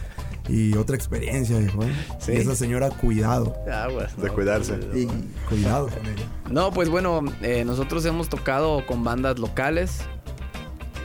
y 0.49 0.77
otra 0.77 0.95
experiencia, 0.95 1.57
viejo, 1.57 1.83
¿eh? 1.83 1.91
Sí. 2.19 2.33
Y 2.33 2.35
esa 2.35 2.55
señora, 2.55 2.91
cuidado, 2.91 3.55
Aguas, 3.73 4.15
De 4.17 4.27
no, 4.27 4.33
cuidarse. 4.35 4.73
pues, 4.73 4.95
y 5.03 5.07
cuidado 5.49 5.87
con 5.87 6.05
ella. 6.05 6.25
No, 6.51 6.71
pues 6.71 6.87
bueno, 6.89 7.21
eh, 7.41 7.65
nosotros 7.65 8.05
hemos 8.05 8.29
tocado 8.29 8.85
con 8.85 9.03
bandas 9.03 9.39
locales, 9.39 10.01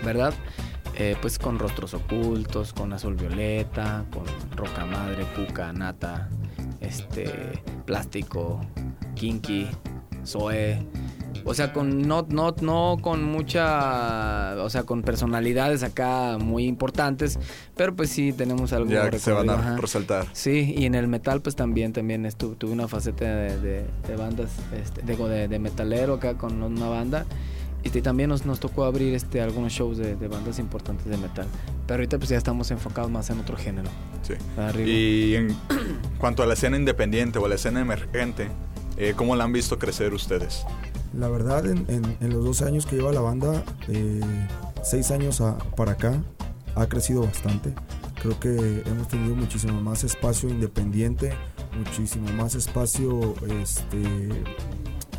¿verdad? 0.05 0.35
Eh, 0.97 1.17
pues 1.23 1.39
con 1.39 1.59
Rostros 1.59 1.95
Ocultos, 1.95 2.75
con 2.75 2.93
Azul 2.93 3.15
Violeta, 3.15 4.05
con 4.13 4.25
Roca 4.55 4.85
Madre, 4.85 5.25
Cuca, 5.35 5.73
Nata, 5.73 6.29
este, 6.83 7.63
Plástico, 7.97 8.59
Kinky, 9.14 9.68
Zoe, 10.24 10.78
O 11.45 11.53
sea, 11.53 11.74
con 11.74 12.09
no, 12.09 12.24
no, 12.30 12.55
no 12.62 12.97
con 13.03 13.22
mucha, 13.22 14.55
o 14.62 14.70
sea, 14.70 14.84
con 14.84 15.03
personalidades 15.03 15.82
acá 15.82 16.38
muy 16.38 16.64
importantes, 16.64 17.38
pero 17.76 17.95
pues 17.95 18.09
sí 18.09 18.32
tenemos 18.32 18.72
algo 18.72 18.90
Ya 18.90 19.11
que 19.11 19.18
se 19.18 19.30
van 19.32 19.51
a 19.51 19.55
ajá. 19.55 19.76
resaltar. 19.76 20.24
Sí, 20.32 20.72
y 20.74 20.86
en 20.86 20.95
el 20.95 21.07
metal 21.07 21.43
pues 21.43 21.55
también, 21.55 21.93
también 21.93 22.24
estu- 22.24 22.57
tuve 22.57 22.72
una 22.72 22.88
faceta 22.88 23.26
de, 23.26 23.61
de- 23.61 23.84
de 24.09 24.16
bandas, 24.16 24.51
este, 24.82 25.03
digo, 25.03 25.28
de, 25.28 25.49
de 25.49 25.59
metalero 25.59 26.14
acá 26.14 26.38
con 26.38 26.62
una 26.62 26.88
banda. 26.88 27.26
Y 27.85 27.91
también 28.01 28.28
nos, 28.30 28.47
nos 28.47 28.61
tocó 28.61 28.85
abrir 28.85 29.14
este, 29.14 29.41
algunos 29.41 29.72
shows 29.72 29.99
de, 29.99 30.16
de 30.16 30.28
bandas 30.28 30.59
importantes 30.59 31.07
de 31.07 31.16
metal. 31.16 31.47
Pero 31.87 31.99
ahorita 31.99 32.18
pues 32.18 32.30
ya 32.30 32.37
estamos 32.39 32.70
enfocados 32.70 33.11
más 33.11 33.28
en 33.30 33.41
otro 33.41 33.57
género. 33.57 33.89
Sí. 34.22 34.35
Arriba. 34.57 34.89
Y 34.89 35.35
en 35.35 35.57
cuanto 36.18 36.43
a 36.43 36.47
la 36.47 36.55
escena 36.55 36.76
independiente 36.76 37.39
o 37.39 37.47
a 37.47 37.49
la 37.49 37.57
escena 37.57 37.80
emergente, 37.80 38.49
eh, 38.97 39.14
¿cómo 39.16 39.35
la 39.37 39.45
han 39.45 39.53
visto 39.53 39.78
crecer 39.78 40.12
ustedes? 40.14 40.64
La 41.12 41.28
verdad, 41.28 41.66
en, 41.66 41.85
en- 41.89 42.16
en 42.20 42.30
los 42.30 42.45
12 42.45 42.64
años 42.64 42.87
que 42.87 42.97
lleva 42.97 43.12
la 43.12 43.20
banda, 43.20 43.62
eh, 43.89 44.20
6 44.83 45.11
años 45.11 45.41
a- 45.41 45.59
para 45.76 45.93
acá, 45.93 46.22
ha 46.74 46.87
crecido 46.87 47.22
bastante. 47.22 47.74
Creo 48.22 48.39
que 48.39 48.83
hemos 48.87 49.09
tenido 49.09 49.35
muchísimo 49.35 49.80
más 49.83 50.05
espacio 50.05 50.49
independiente, 50.49 51.33
muchísimo 51.76 52.30
más 52.33 52.55
espacio 52.55 53.35
este, 53.61 53.99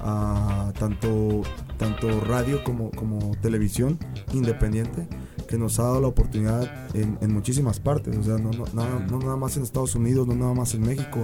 a 0.04 0.72
tanto, 0.78 1.41
tanto 1.78 2.20
radio 2.22 2.64
como, 2.64 2.91
como 2.91 3.36
televisión 3.41 3.97
independiente, 4.34 5.08
que 5.47 5.58
nos 5.58 5.80
ha 5.80 5.84
dado 5.84 6.01
la 6.01 6.08
oportunidad 6.08 6.70
en, 6.95 7.18
muchísimas 7.34 7.80
partes. 7.80 8.18
O 8.18 8.24
sea, 8.24 8.38
no, 8.38 8.51
no- 8.51 8.66
nada, 8.74 9.06
no 9.10 9.20
nada 9.20 9.36
más 9.38 9.56
en 9.58 9.64
Estados 9.64 9.95
Unidos, 9.95 10.28
no 10.28 10.36
nada 10.36 10.54
más 10.54 10.74
en 10.74 10.82
México. 10.82 11.20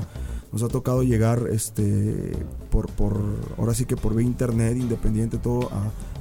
Nos 0.52 0.64
ha 0.64 0.68
tocado 0.68 1.04
llegar 1.04 1.44
este 1.52 2.32
por, 2.72 2.90
por 2.92 3.22
ahora 3.58 3.74
sí 3.76 3.86
que 3.86 3.96
por 3.96 4.16
vía 4.16 4.26
internet 4.26 4.78
independiente 4.78 5.38
todo 5.38 5.70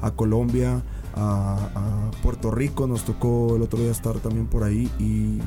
a, 0.02 0.06
a 0.06 0.10
Colombia, 0.10 0.82
a, 1.14 1.70
a 1.74 2.10
Puerto 2.22 2.50
Rico, 2.50 2.86
nos 2.86 3.04
tocó 3.04 3.56
el 3.56 3.62
otro 3.62 3.78
día 3.78 3.90
estar 3.90 4.16
también 4.18 4.46
por 4.46 4.64
ahí 4.64 4.90
y 4.98 5.38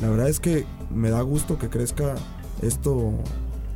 la 0.00 0.08
verdad 0.08 0.28
es 0.28 0.40
que 0.40 0.64
me 0.94 1.10
da 1.10 1.20
gusto 1.20 1.58
que 1.58 1.68
crezca 1.68 2.14
esto 2.62 3.12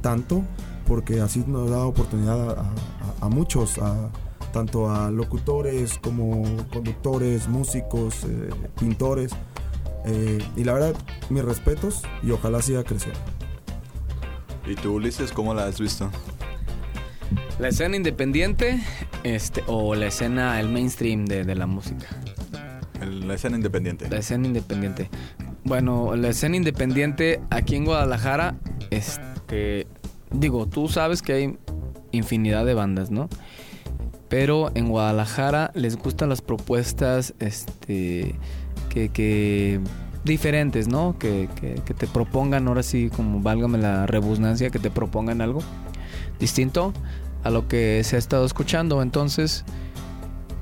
tanto 0.00 0.42
porque 0.86 1.20
así 1.20 1.44
nos 1.46 1.70
da 1.70 1.84
oportunidad 1.84 2.50
a, 2.58 2.62
a- 2.62 3.26
a 3.26 3.28
muchos, 3.28 3.78
a, 3.78 4.10
tanto 4.52 4.90
a 4.90 5.10
locutores 5.10 5.98
como 5.98 6.42
conductores, 6.72 7.48
músicos, 7.48 8.24
eh, 8.24 8.50
pintores. 8.78 9.32
eh, 10.06 10.38
y 10.56 10.64
la 10.64 10.72
verdad, 10.72 10.94
mis 11.30 11.44
respetos 11.44 12.02
y 12.22 12.30
ojalá 12.30 12.62
siga 12.62 12.84
creciendo. 12.84 13.18
¿Y 14.66 14.74
tú, 14.76 14.94
Ulises, 14.94 15.32
cómo 15.32 15.52
la 15.54 15.66
has 15.66 15.80
visto? 15.80 16.10
La 17.58 17.68
escena 17.68 17.96
independiente 17.96 18.80
este, 19.24 19.62
o 19.66 19.94
la 19.94 20.06
escena, 20.06 20.60
el 20.60 20.68
mainstream 20.68 21.24
de, 21.24 21.44
de 21.44 21.54
la 21.54 21.66
música. 21.66 22.06
El- 23.00 23.26
la 23.28 23.34
escena 23.34 23.56
independiente. 23.56 24.08
La 24.08 24.18
escena 24.18 24.46
independiente. 24.46 25.10
Bueno, 25.64 26.14
la 26.16 26.28
escena 26.28 26.56
independiente 26.56 27.40
aquí 27.50 27.74
en 27.76 27.84
Guadalajara, 27.86 28.56
este, 28.90 29.86
digo, 30.30 30.66
tú 30.66 30.88
sabes 30.88 31.22
que 31.22 31.32
hay 31.32 31.58
infinidad 32.12 32.64
de 32.66 32.74
bandas, 32.74 33.10
¿no? 33.10 33.28
Pero 34.28 34.72
en 34.74 34.88
Guadalajara 34.88 35.70
les 35.74 35.96
gustan 35.96 36.28
las 36.28 36.42
propuestas, 36.42 37.34
este, 37.38 38.34
que, 38.88 39.08
que 39.10 39.80
diferentes, 40.24 40.88
¿no? 40.88 41.16
Que, 41.18 41.48
que, 41.60 41.74
que 41.76 41.94
te 41.94 42.06
propongan, 42.06 42.66
ahora 42.66 42.82
sí, 42.82 43.10
como 43.14 43.40
válgame 43.40 43.78
la 43.78 44.06
rebusnancia, 44.06 44.70
que 44.70 44.78
te 44.78 44.90
propongan 44.90 45.40
algo 45.40 45.60
distinto 46.40 46.92
a 47.44 47.50
lo 47.50 47.68
que 47.68 48.02
se 48.04 48.16
ha 48.16 48.18
estado 48.18 48.44
escuchando. 48.44 49.02
Entonces, 49.02 49.64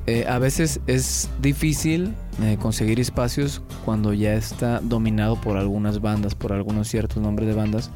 eh, 0.06 0.26
a 0.28 0.38
veces 0.38 0.80
es 0.86 1.30
difícil 1.40 2.14
eh, 2.42 2.56
conseguir 2.60 3.00
espacios 3.00 3.62
cuando 3.84 4.12
ya 4.12 4.34
está 4.34 4.80
dominado 4.80 5.36
por 5.40 5.56
algunas 5.56 6.00
bandas, 6.00 6.34
por 6.34 6.52
algunos 6.52 6.88
ciertos 6.88 7.22
nombres 7.22 7.48
de 7.48 7.54
bandas 7.54 7.90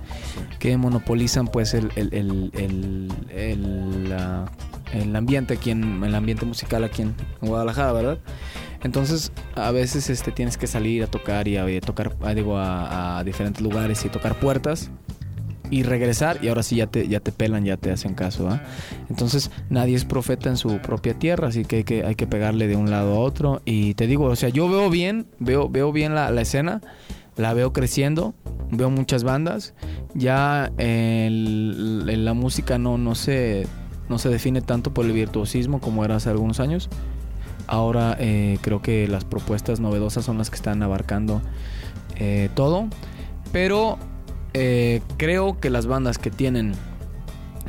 que 0.59 0.77
monopolizan 0.77 1.49
pues 1.49 1.75
el, 1.75 1.91
el, 1.97 2.13
el, 2.15 2.51
el, 2.55 3.13
el, 3.31 4.09
la- 4.11 4.51
el 4.95 5.15
ambiente 5.17 5.53
aquí 5.55 5.71
en 5.71 6.03
el 6.03 6.15
ambiente 6.15 6.47
musical 6.47 6.83
aquí 6.83 7.03
en 7.03 7.15
Guadalajara, 7.43 7.93
¿verdad? 7.93 8.19
Entonces 8.83 9.33
a 9.55 9.71
veces 9.71 10.09
este 10.09 10.33
tienes 10.33 10.57
que 10.57 10.67
salir 10.67 11.03
a 11.03 11.07
tocar 11.09 11.47
y 11.47 11.59
a, 11.59 11.81
tocar 11.83 12.17
digo 12.35 12.57
a, 12.57 13.19
a 13.19 13.25
diferentes 13.25 13.63
lugares 13.63 14.03
y 14.07 14.09
tocar 14.09 14.35
puertas 14.41 14.91
y 15.71 15.83
regresar 15.83 16.39
y 16.43 16.49
ahora 16.49 16.63
sí 16.63 16.77
ya 16.77 16.87
te, 16.87 17.07
ya 17.09 17.21
te 17.21 17.33
pelan, 17.33 17.65
ya 17.65 17.77
te 17.77 17.91
hacen 17.91 18.15
caso. 18.15 18.49
¿ah? 18.49 18.63
Entonces 19.11 19.51
nadie 19.71 19.95
es 19.97 20.05
profeta 20.05 20.49
en 20.49 20.57
su 20.57 20.79
propia 20.79 21.15
tierra, 21.15 21.49
así 21.49 21.65
que 21.65 21.77
hay, 21.77 21.85
que 21.85 22.05
hay 22.05 22.15
que 22.15 22.27
pegarle 22.27 22.67
de 22.69 22.77
un 22.77 22.91
lado 22.91 23.15
a 23.15 23.19
otro. 23.19 23.63
Y 23.65 23.95
te 23.95 24.07
digo, 24.07 24.25
o 24.27 24.37
sea, 24.37 24.49
yo 24.49 24.69
veo 24.69 24.91
bien, 24.91 25.27
veo, 25.39 25.69
veo 25.69 25.93
bien 25.93 26.15
la, 26.15 26.31
la 26.31 26.41
escena, 26.43 26.81
la 27.37 27.55
veo 27.55 27.73
creciendo, 27.73 28.35
veo 28.71 28.91
muchas 28.91 29.25
bandas. 29.25 29.75
Ya 30.15 30.73
el- 30.79 32.05
el- 32.09 32.25
la 32.25 32.35
música 32.35 32.79
no, 32.79 32.99
no, 32.99 33.15
se, 33.15 33.67
no 34.09 34.19
se 34.19 34.29
define 34.29 34.61
tanto 34.61 34.93
por 34.93 35.05
el 35.07 35.13
virtuosismo 35.13 35.81
como 35.81 36.05
era 36.05 36.17
hace 36.17 36.31
algunos 36.31 36.61
años. 36.61 36.89
Ahora 37.67 38.17
eh, 38.19 38.59
creo 38.63 38.81
que 38.81 39.07
las 39.09 39.25
propuestas 39.27 39.79
novedosas 39.79 40.25
son 40.25 40.39
las 40.39 40.49
que 40.49 40.57
están 40.57 40.83
abarcando 40.83 41.43
eh, 42.17 42.49
todo. 42.55 42.87
Pero 43.53 43.99
eh, 44.61 45.03
creo 45.17 45.59
que 45.61 45.71
las 45.71 45.87
bandas 45.87 46.19
que 46.19 46.31
tienen 46.31 46.75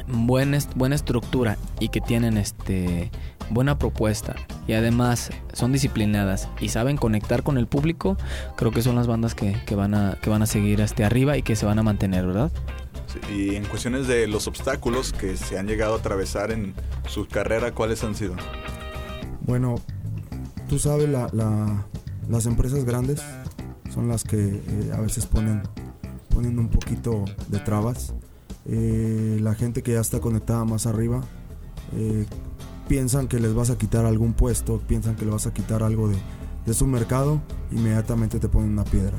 buen 0.08 0.54
est- 0.56 0.74
buena 0.76 0.96
estructura 0.96 1.58
y 1.80 1.90
que 1.90 2.02
tienen 2.02 2.38
este 2.38 3.12
buena 3.52 3.78
propuesta 3.80 4.36
y 4.68 4.74
además 4.74 5.32
son 5.54 5.72
disciplinadas 5.72 6.48
y 6.60 6.70
saben 6.70 6.98
conectar 6.98 7.42
con 7.44 7.58
el 7.58 7.66
público, 7.68 8.16
creo 8.56 8.72
que 8.72 8.82
son 8.82 8.96
las 8.96 9.08
bandas 9.08 9.34
que, 9.36 9.56
que 9.66 9.76
van 9.76 9.94
a 9.96 10.18
que 10.22 10.30
van 10.30 10.42
a 10.42 10.46
seguir 10.46 10.82
este 10.82 11.04
arriba 11.04 11.36
y 11.38 11.42
que 11.44 11.56
se 11.56 11.66
van 11.66 11.80
a 11.80 11.84
mantener, 11.84 12.26
¿verdad? 12.28 12.52
Sí, 13.08 13.20
Y 13.52 13.56
en 13.56 13.66
cuestiones 13.66 14.08
de 14.08 14.28
los 14.28 14.48
obstáculos 14.48 15.14
que 15.14 15.36
se 15.38 15.58
han 15.58 15.68
llegado 15.68 15.96
a 15.96 15.98
atravesar 15.98 16.52
en 16.52 16.74
su 17.08 17.28
carrera, 17.28 17.72
¿cuáles 17.74 18.04
han 18.04 18.16
sido? 18.16 18.36
Bueno, 19.42 19.76
tú 20.68 20.78
sabes, 20.80 21.10
la- 21.10 21.30
la- 21.34 21.86
las 22.30 22.46
empresas 22.46 22.86
grandes 22.86 23.20
son 23.94 24.08
las 24.08 24.24
que 24.24 24.38
eh, 24.38 24.92
a 24.96 25.00
veces 25.02 25.26
ponen, 25.26 25.64
ponen 26.40 26.58
un 26.58 26.70
poquito 26.70 27.26
de 27.50 27.60
trabas. 27.60 28.14
Eh, 28.66 29.40
la 29.42 29.56
gente 29.56 29.84
que 29.84 29.92
ya 29.92 30.00
está 30.00 30.22
conectada 30.22 30.64
más 30.64 30.86
arriba 30.86 31.22
eh, 31.98 32.26
piensan 32.88 33.28
que 33.28 33.42
les 33.42 33.54
vas 33.54 33.70
a 33.72 33.78
quitar 33.78 34.06
algún 34.06 34.32
puesto, 34.32 34.80
piensan 34.88 35.18
que 35.18 35.26
le 35.26 35.32
vas 35.32 35.48
a 35.48 35.54
quitar 35.54 35.84
algo 35.84 36.08
de, 36.08 36.16
de 36.66 36.74
su 36.74 36.88
mercado, 36.88 37.42
inmediatamente 37.72 38.40
te 38.40 38.48
ponen 38.48 38.70
una 38.70 38.86
piedra. 38.86 39.18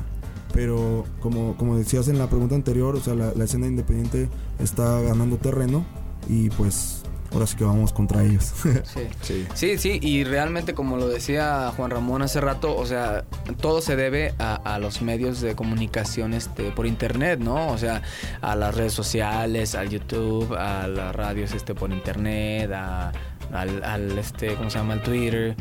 Pero 0.51 1.05
como, 1.19 1.55
como 1.57 1.77
decías 1.77 2.07
en 2.07 2.17
la 2.17 2.27
pregunta 2.27 2.55
anterior, 2.55 2.95
o 2.95 2.99
sea, 2.99 3.13
la 3.13 3.43
escena 3.43 3.67
independiente 3.67 4.27
está 4.57 4.99
ganando 5.01 5.37
terreno 5.37 5.85
y 6.27 6.49
pues 6.49 7.03
ahora 7.31 7.47
sí 7.47 7.55
que 7.55 7.63
vamos 7.63 7.93
contra 7.93 8.23
ellos. 8.23 8.53
Sí. 8.83 9.01
Sí. 9.21 9.47
Sí, 9.53 9.77
sí, 9.77 9.99
y 10.01 10.23
realmente 10.23 10.73
como 10.73 10.97
lo 10.97 11.07
decía 11.07 11.71
Juan 11.75 11.91
Ramón 11.91 12.21
hace 12.21 12.41
rato, 12.41 12.75
o 12.75 12.85
sea, 12.85 13.23
todo 13.59 13.81
se 13.81 13.95
debe 13.95 14.33
a, 14.39 14.55
a 14.55 14.79
los 14.79 15.01
medios 15.01 15.41
de 15.41 15.55
comunicación 15.55 16.33
este, 16.33 16.71
por 16.71 16.85
internet, 16.87 17.39
¿no? 17.39 17.67
O 17.69 17.77
sea, 17.77 18.01
a 18.41 18.55
las 18.55 18.75
redes 18.75 18.93
sociales, 18.93 19.75
al 19.75 19.89
YouTube, 19.89 20.53
a 20.55 20.87
las 20.87 21.15
radios 21.15 21.53
este, 21.53 21.73
por 21.75 21.91
internet, 21.91 22.71
a- 22.73 23.11
al, 23.53 23.83
al, 23.83 24.17
este, 24.17 24.55
¿cómo 24.55 24.69
se 24.69 24.77
llama? 24.77 24.93
Al 24.93 25.03
Twitter. 25.03 25.55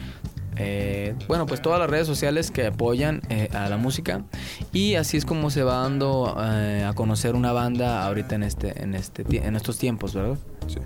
Eh, 0.57 1.14
bueno, 1.29 1.47
pues 1.47 1.62
todas 1.62 1.79
las 1.79 1.89
redes 1.89 2.07
sociales 2.07 2.51
que 2.51 2.66
apoyan 2.66 3.23
eh, 3.31 3.49
a 3.55 3.68
la 3.68 3.77
música 3.79 4.25
y 4.73 4.97
así 4.97 5.16
es 5.16 5.25
como 5.25 5.49
se 5.49 5.62
va 5.62 5.77
dando 5.83 6.37
eh, 6.39 6.85
a 6.87 6.93
conocer 6.93 7.35
una 7.35 7.53
banda 7.53 8.05
ahorita 8.05 8.35
en 8.35 8.43
este 8.43 8.83
en 8.83 8.95
este 8.95 9.25
en 9.31 9.57
estos 9.57 9.79
tiempos, 9.79 10.12
¿verdad? 10.14 10.37
Sí. 10.66 10.79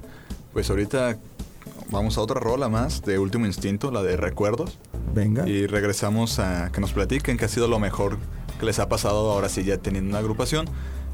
Pues 0.55 0.71
ahorita 0.71 1.19
vamos 1.91 2.17
a 2.17 2.23
otra 2.23 2.41
rola 2.41 2.69
más 2.69 3.03
de 3.03 3.19
Último 3.19 3.45
Instinto, 3.45 3.91
la 3.91 4.03
de 4.03 4.17
Recuerdos. 4.17 4.79
Venga. 5.15 5.47
Y 5.49 5.67
regresamos 5.67 6.39
a 6.39 6.71
que 6.73 6.81
nos 6.81 6.93
platiquen 6.93 7.37
qué 7.37 7.45
ha 7.45 7.49
sido 7.49 7.69
lo 7.69 7.79
mejor 7.79 8.17
que 8.59 8.65
les 8.67 8.79
ha 8.79 8.89
pasado 8.89 9.31
ahora 9.33 9.49
sí 9.49 9.65
ya 9.65 9.79
teniendo 9.79 10.11
una 10.11 10.19
agrupación. 10.21 10.67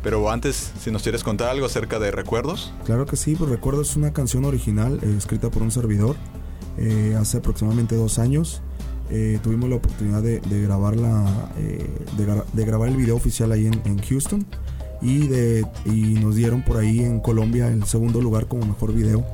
Pero 0.02 0.30
antes, 0.30 0.72
si 0.80 0.90
nos 0.90 1.02
quieres 1.02 1.24
contar 1.24 1.48
algo 1.48 1.66
acerca 1.66 1.98
de 1.98 2.10
Recuerdos. 2.10 2.72
Claro 2.84 3.04
que 3.06 3.16
sí, 3.16 3.34
pues 3.34 3.50
recuerdo 3.50 3.82
es 3.82 3.96
una 3.96 4.12
canción 4.12 4.44
original 4.44 4.98
eh, 5.02 5.14
escrita 5.18 5.50
por 5.50 5.62
un 5.62 5.70
servidor 5.70 6.16
eh, 6.78 7.16
hace 7.18 7.38
aproximadamente 7.38 7.96
dos 7.96 8.18
años. 8.18 8.62
Eh, 9.10 9.40
tuvimos 9.42 9.68
la 9.68 9.76
oportunidad 9.76 10.22
de, 10.22 10.40
de 10.40 10.62
grabarla, 10.62 11.50
de, 11.56 12.26
gra- 12.26 12.44
de 12.52 12.64
grabar 12.64 12.88
el 12.88 12.96
video 12.96 13.16
oficial 13.16 13.50
ahí 13.52 13.66
en, 13.66 13.74
en 13.84 13.98
Houston 14.02 14.46
y, 15.02 15.26
de, 15.26 15.66
y 15.84 16.14
nos 16.20 16.36
dieron 16.36 16.62
por 16.62 16.76
ahí 16.76 17.00
en 17.00 17.20
Colombia 17.20 17.68
el 17.68 17.84
segundo 17.84 18.20
lugar 18.20 18.46
como 18.46 18.66
mejor 18.66 18.92
video. 18.92 19.24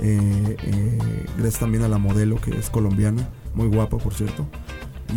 Eh, 0.00 0.56
eh, 0.62 0.98
gracias 1.36 1.60
también 1.60 1.84
a 1.84 1.88
la 1.88 1.98
modelo 1.98 2.40
que 2.40 2.56
es 2.56 2.70
colombiana, 2.70 3.28
muy 3.54 3.68
guapa 3.68 3.98
por 3.98 4.14
cierto. 4.14 4.46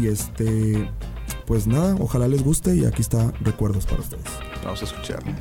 Y 0.02 0.08
este, 0.08 0.90
pues 1.46 1.68
nada, 1.68 1.96
ojalá 2.00 2.28
les 2.28 2.44
guste 2.44 2.76
y 2.76 2.86
aquí 2.86 3.02
está 3.02 3.32
recuerdos 3.42 3.86
para 3.86 4.02
ustedes. 4.02 4.26
Vamos 4.64 4.82
a 4.82 4.86
escucharla. 4.86 5.34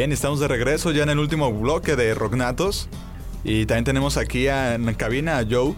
Bien, 0.00 0.12
estamos 0.12 0.40
de 0.40 0.48
regreso 0.48 0.92
ya 0.92 1.02
en 1.02 1.10
el 1.10 1.18
último 1.18 1.52
bloque 1.52 1.94
de 1.94 2.14
Rocknatos. 2.14 2.88
Y 3.44 3.66
también 3.66 3.84
tenemos 3.84 4.16
aquí 4.16 4.48
a- 4.48 4.74
en 4.76 4.86
la 4.86 4.94
cabina 4.94 5.36
a 5.36 5.44
Joe, 5.44 5.74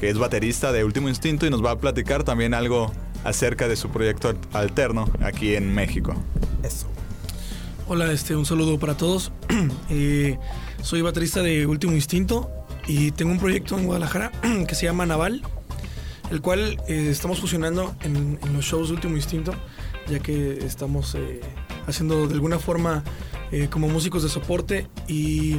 que 0.00 0.08
es 0.08 0.16
baterista 0.16 0.72
de 0.72 0.84
Último 0.84 1.10
Instinto 1.10 1.44
y 1.44 1.50
nos 1.50 1.62
va 1.62 1.72
a 1.72 1.78
platicar 1.78 2.24
también 2.24 2.54
algo 2.54 2.90
acerca 3.24 3.68
de 3.68 3.76
su 3.76 3.90
proyecto 3.90 4.32
alterno 4.54 5.10
aquí 5.20 5.54
en 5.54 5.74
México. 5.74 6.14
Eso. 6.62 6.86
Hola, 7.88 8.10
este, 8.10 8.34
un 8.36 8.46
saludo 8.46 8.78
para 8.78 8.96
todos. 8.96 9.32
Eh, 9.90 10.38
soy 10.82 11.02
baterista 11.02 11.42
de 11.42 11.66
Último 11.66 11.92
Instinto 11.92 12.50
y 12.86 13.10
tengo 13.10 13.32
un 13.32 13.38
proyecto 13.38 13.78
en 13.78 13.84
Guadalajara 13.84 14.32
que 14.66 14.74
se 14.74 14.86
llama 14.86 15.04
Naval, 15.04 15.42
el 16.30 16.40
cual 16.40 16.80
eh, 16.88 17.08
estamos 17.10 17.38
fusionando 17.38 17.94
en, 18.00 18.38
en 18.42 18.52
los 18.54 18.64
shows 18.64 18.88
de 18.88 18.94
Último 18.94 19.14
Instinto, 19.16 19.52
ya 20.08 20.20
que 20.20 20.56
estamos 20.64 21.14
eh, 21.16 21.42
haciendo 21.88 22.28
de 22.28 22.34
alguna 22.34 22.58
forma 22.58 23.02
eh, 23.50 23.68
como 23.70 23.88
músicos 23.88 24.22
de 24.22 24.28
soporte 24.28 24.86
y 25.08 25.56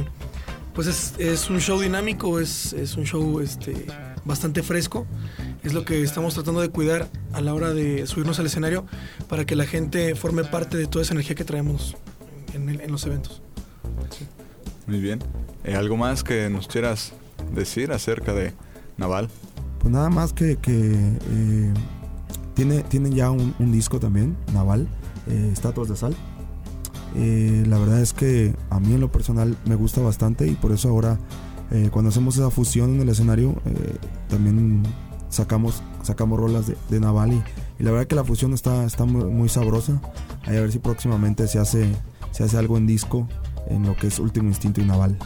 pues 0.74 0.86
es, 0.86 1.14
es 1.18 1.50
un 1.50 1.60
show 1.60 1.80
dinámico, 1.80 2.38
es, 2.40 2.72
es 2.72 2.96
un 2.96 3.04
show 3.04 3.40
este, 3.40 3.86
bastante 4.24 4.62
fresco. 4.62 5.06
Es 5.62 5.74
lo 5.74 5.84
que 5.84 6.02
estamos 6.02 6.32
tratando 6.34 6.60
de 6.62 6.70
cuidar 6.70 7.08
a 7.32 7.40
la 7.42 7.52
hora 7.52 7.74
de 7.74 8.06
subirnos 8.06 8.38
al 8.38 8.46
escenario 8.46 8.86
para 9.28 9.44
que 9.44 9.56
la 9.56 9.66
gente 9.66 10.14
forme 10.14 10.44
parte 10.44 10.78
de 10.78 10.86
toda 10.86 11.02
esa 11.02 11.12
energía 11.12 11.34
que 11.34 11.44
traemos 11.44 11.96
en, 12.54 12.68
el- 12.68 12.80
en 12.80 12.90
los 12.92 13.04
eventos. 13.04 13.42
Muy 14.86 15.00
bien. 15.00 15.18
Eh, 15.64 15.74
¿Algo 15.74 15.96
más 15.96 16.24
que 16.24 16.48
nos 16.48 16.66
quieras 16.66 17.12
decir 17.54 17.92
acerca 17.92 18.32
de 18.32 18.52
Naval? 18.96 19.28
Pues 19.80 19.92
nada 19.92 20.08
más 20.10 20.32
que, 20.32 20.56
que, 20.56 20.72
eh, 20.72 21.74
tiene, 22.54 22.82
tienen 22.84 23.14
ya 23.14 23.30
un, 23.30 23.54
un 23.58 23.72
disco 23.72 23.98
también, 24.00 24.36
Naval, 24.52 24.88
eh, 25.30 25.50
Estatuas 25.52 25.88
de 25.88 25.96
Sal. 25.96 26.14
Eh, 27.16 27.64
la 27.66 27.78
verdad 27.78 28.00
es 28.00 28.12
que 28.12 28.54
a 28.70 28.78
mí 28.78 28.94
en 28.94 29.00
lo 29.00 29.10
personal 29.10 29.56
me 29.64 29.74
gusta 29.74 30.00
bastante 30.00 30.46
y 30.46 30.54
por 30.54 30.70
eso 30.70 30.88
ahora 30.88 31.18
eh, 31.72 31.88
cuando 31.90 32.10
hacemos 32.10 32.36
esa 32.36 32.50
fusión 32.50 32.94
en 32.94 33.00
el 33.00 33.08
escenario 33.08 33.56
eh, 33.64 33.96
también 34.28 34.84
sacamos, 35.28 35.82
sacamos 36.02 36.38
rolas 36.38 36.68
de, 36.68 36.76
de 36.88 37.00
Naval 37.00 37.32
y, 37.32 37.42
y 37.80 37.82
la 37.82 37.90
verdad 37.90 38.06
que 38.06 38.14
la 38.14 38.24
fusión 38.24 38.52
está, 38.52 38.84
está 38.84 39.06
muy, 39.06 39.24
muy 39.24 39.48
sabrosa. 39.48 40.00
Ahí 40.44 40.56
a 40.56 40.60
ver 40.60 40.70
si 40.70 40.78
próximamente 40.78 41.48
se 41.48 41.58
hace, 41.58 41.88
se 42.30 42.44
hace 42.44 42.56
algo 42.56 42.76
en 42.76 42.86
disco 42.86 43.26
en 43.68 43.86
lo 43.86 43.96
que 43.96 44.06
es 44.06 44.18
Último 44.20 44.48
Instinto 44.48 44.80
y 44.80 44.84
Naval. 44.84 45.16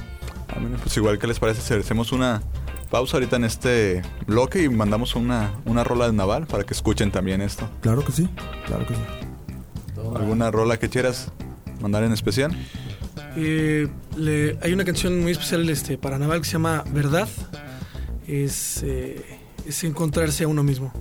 Ah, 0.49 0.59
bueno, 0.61 0.79
pues 0.83 0.97
igual 0.97 1.19
que 1.19 1.27
les 1.27 1.39
parece 1.39 1.61
si 1.61 1.75
hacemos 1.75 2.13
una 2.13 2.43
pausa 2.91 3.17
ahorita 3.17 3.37
en 3.37 3.45
este 3.45 4.03
bloque 4.27 4.63
y 4.63 4.69
mandamos 4.69 5.17
una, 5.17 5.53
una 5.65 5.85
rola 5.85 6.07
de 6.07 6.13
Naval 6.15 6.47
para 6.47 6.65
que 6.65 6.75
escuchen 6.75 7.11
también 7.11 7.41
esto. 7.43 7.69
Claro 7.81 8.05
que 8.05 8.13
sí, 8.13 8.29
claro 8.67 8.87
que 8.87 8.95
sí. 8.95 9.01
¿Alguna 10.15 10.51
rola 10.51 10.79
que 10.79 10.89
quieras 10.89 11.29
mandar 11.81 12.05
en 12.05 12.13
especial? 12.13 12.53
Eh, 13.37 13.89
le- 14.17 14.57
hay 14.63 14.73
una 14.73 14.85
canción 14.85 15.21
muy 15.21 15.33
especial 15.33 15.69
este, 15.69 15.99
para 15.99 16.19
Naval 16.19 16.41
que 16.41 16.47
se 16.47 16.53
llama 16.53 16.85
Verdad. 16.93 17.29
Es, 18.27 18.83
eh, 18.83 19.23
es 19.67 19.83
encontrarse 19.85 20.45
a 20.45 20.49
uno 20.49 20.63
mismo. 20.63 20.93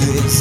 to 0.00 0.39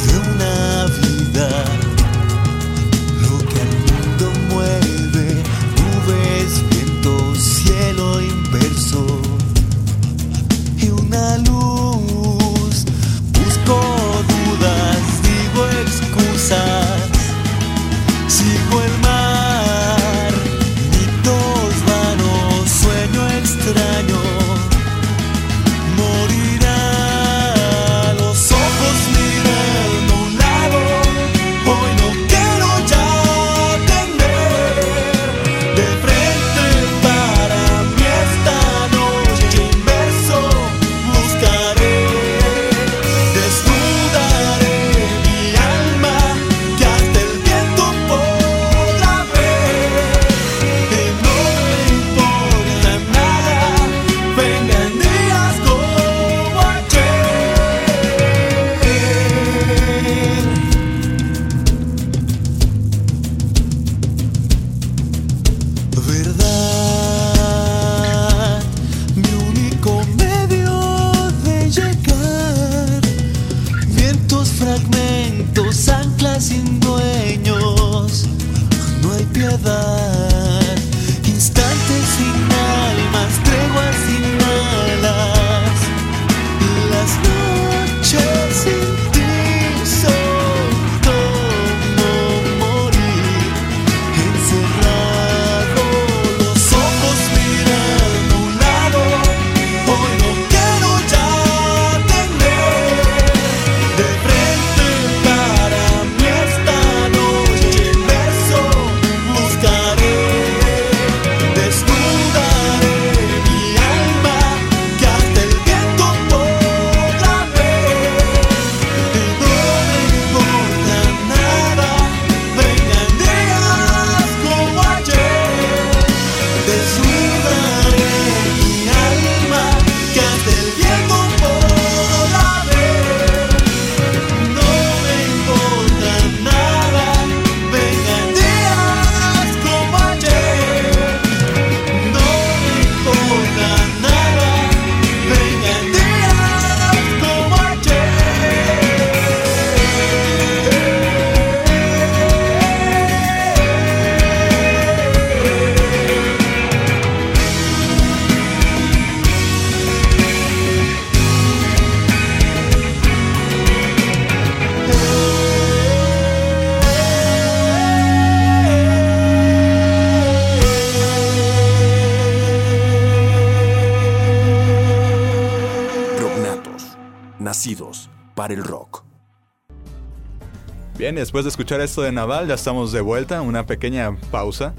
después 181.19 181.43
de 181.43 181.49
escuchar 181.49 181.81
esto 181.81 182.01
de 182.01 182.11
Naval, 182.11 182.47
ya 182.47 182.53
estamos 182.53 182.91
de 182.91 183.01
vuelta, 183.01 183.41
una 183.41 183.65
pequeña 183.65 184.15
pausa. 184.31 184.73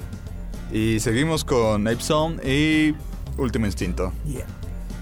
Y 0.71 0.99
seguimos 0.99 1.43
con 1.43 1.87
Ape 1.87 2.01
Sound 2.01 2.45
y 2.45 2.95
Último 3.37 3.65
Instinto. 3.65 4.11
Yeah. 4.25 4.45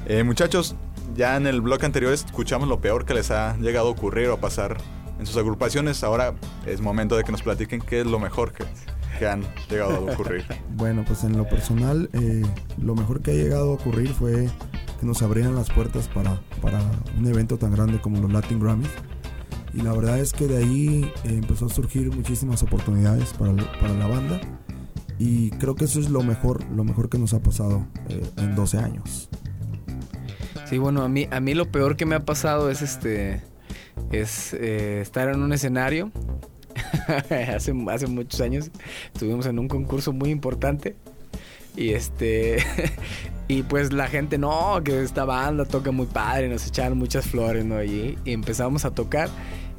Eh, 0.06 0.24
muchachos, 0.24 0.76
ya 1.16 1.38
en 1.38 1.48
el 1.48 1.62
bloque 1.62 1.86
anterior 1.86 2.12
escuchamos 2.12 2.68
lo 2.68 2.82
peor 2.82 3.06
que 3.06 3.14
les 3.14 3.32
ha 3.32 3.56
llegado 3.58 3.88
a 3.88 3.92
ocurrir 3.92 4.28
o 4.28 4.34
a 4.34 4.38
pasar 4.40 4.78
en 5.20 5.26
sus 5.26 5.38
agrupaciones. 5.38 6.04
Ahora 6.04 6.34
es 6.66 6.82
momento 6.82 7.16
de 7.16 7.24
que 7.24 7.32
nos 7.32 7.42
platiquen 7.42 7.82
qué 7.82 8.02
es 8.02 8.06
lo 8.06 8.20
mejor 8.20 8.52
que, 8.52 8.66
que 9.18 9.28
han 9.28 9.44
llegado 9.70 9.96
a 9.96 10.00
ocurrir. 10.00 10.46
Bueno, 10.76 11.04
pues 11.06 11.24
en 11.24 11.38
lo 11.38 11.48
personal, 11.48 12.10
eh, 12.14 12.42
lo 12.82 12.96
mejor 12.96 13.22
que 13.22 13.32
ha 13.32 13.34
llegado 13.34 13.72
a 13.72 13.74
ocurrir 13.74 14.10
fue 14.14 14.50
que 15.00 15.06
nos 15.06 15.22
abrieran 15.22 15.56
las 15.56 15.70
puertas 15.70 16.08
para, 16.10 16.42
para 16.62 16.80
un 17.18 17.28
evento 17.28 17.58
tan 17.58 17.72
grande 17.72 18.00
como 18.00 18.20
los 18.22 18.32
Latin 18.32 18.60
Grammys. 18.60 18.90
Y 19.74 19.82
la 19.82 19.94
verdad 19.94 20.20
es 20.20 20.34
que 20.34 20.48
de 20.48 20.58
ahí 20.58 21.12
eh, 21.24 21.30
empezó 21.30 21.68
a 21.68 21.70
surgir 21.70 22.14
muchísimas 22.14 22.64
oportunidades 22.64 23.34
para, 23.34 23.56
para 23.80 23.94
la 23.94 24.08
banda. 24.08 24.42
Y 25.20 25.52
creo 25.52 25.76
que 25.76 25.86
eso 25.86 26.00
es 26.00 26.10
lo 26.10 26.24
mejor, 26.24 26.64
lo 26.72 26.86
mejor 26.86 27.10
que 27.10 27.18
nos 27.18 27.34
ha 27.34 27.42
pasado 27.42 27.86
eh, 28.08 28.24
en 28.38 28.56
12 28.56 28.78
años. 28.78 29.30
Sí, 30.66 30.78
bueno, 30.78 31.04
a 31.04 31.10
mí, 31.10 31.28
a 31.30 31.40
mí 31.40 31.54
lo 31.54 31.72
peor 31.72 31.98
que 31.98 32.06
me 32.06 32.16
ha 32.16 32.26
pasado 32.26 32.70
es 32.70 32.82
este. 32.82 33.42
Es 34.12 34.54
eh, 34.54 35.02
estar 35.02 35.28
en 35.28 35.42
un 35.42 35.52
escenario. 35.52 36.12
hace, 37.54 37.74
hace 37.90 38.08
muchos 38.08 38.40
años 38.40 38.72
estuvimos 39.14 39.46
en 39.46 39.60
un 39.60 39.68
concurso 39.68 40.14
muy 40.14 40.30
importante. 40.30 40.96
Y 41.76 41.90
este. 41.90 42.64
y 43.50 43.64
pues 43.64 43.92
la 43.92 44.08
gente, 44.08 44.38
no, 44.38 44.82
que 44.84 45.04
esta 45.04 45.26
banda 45.26 45.66
toca 45.66 45.92
muy 45.92 46.06
padre, 46.06 46.48
nos 46.48 46.66
echaron 46.66 46.98
muchas 46.98 47.28
flores, 47.28 47.66
¿no? 47.66 47.84
Y, 47.84 48.18
y 48.24 48.32
empezamos 48.32 48.86
a 48.86 48.92
tocar. 48.92 49.30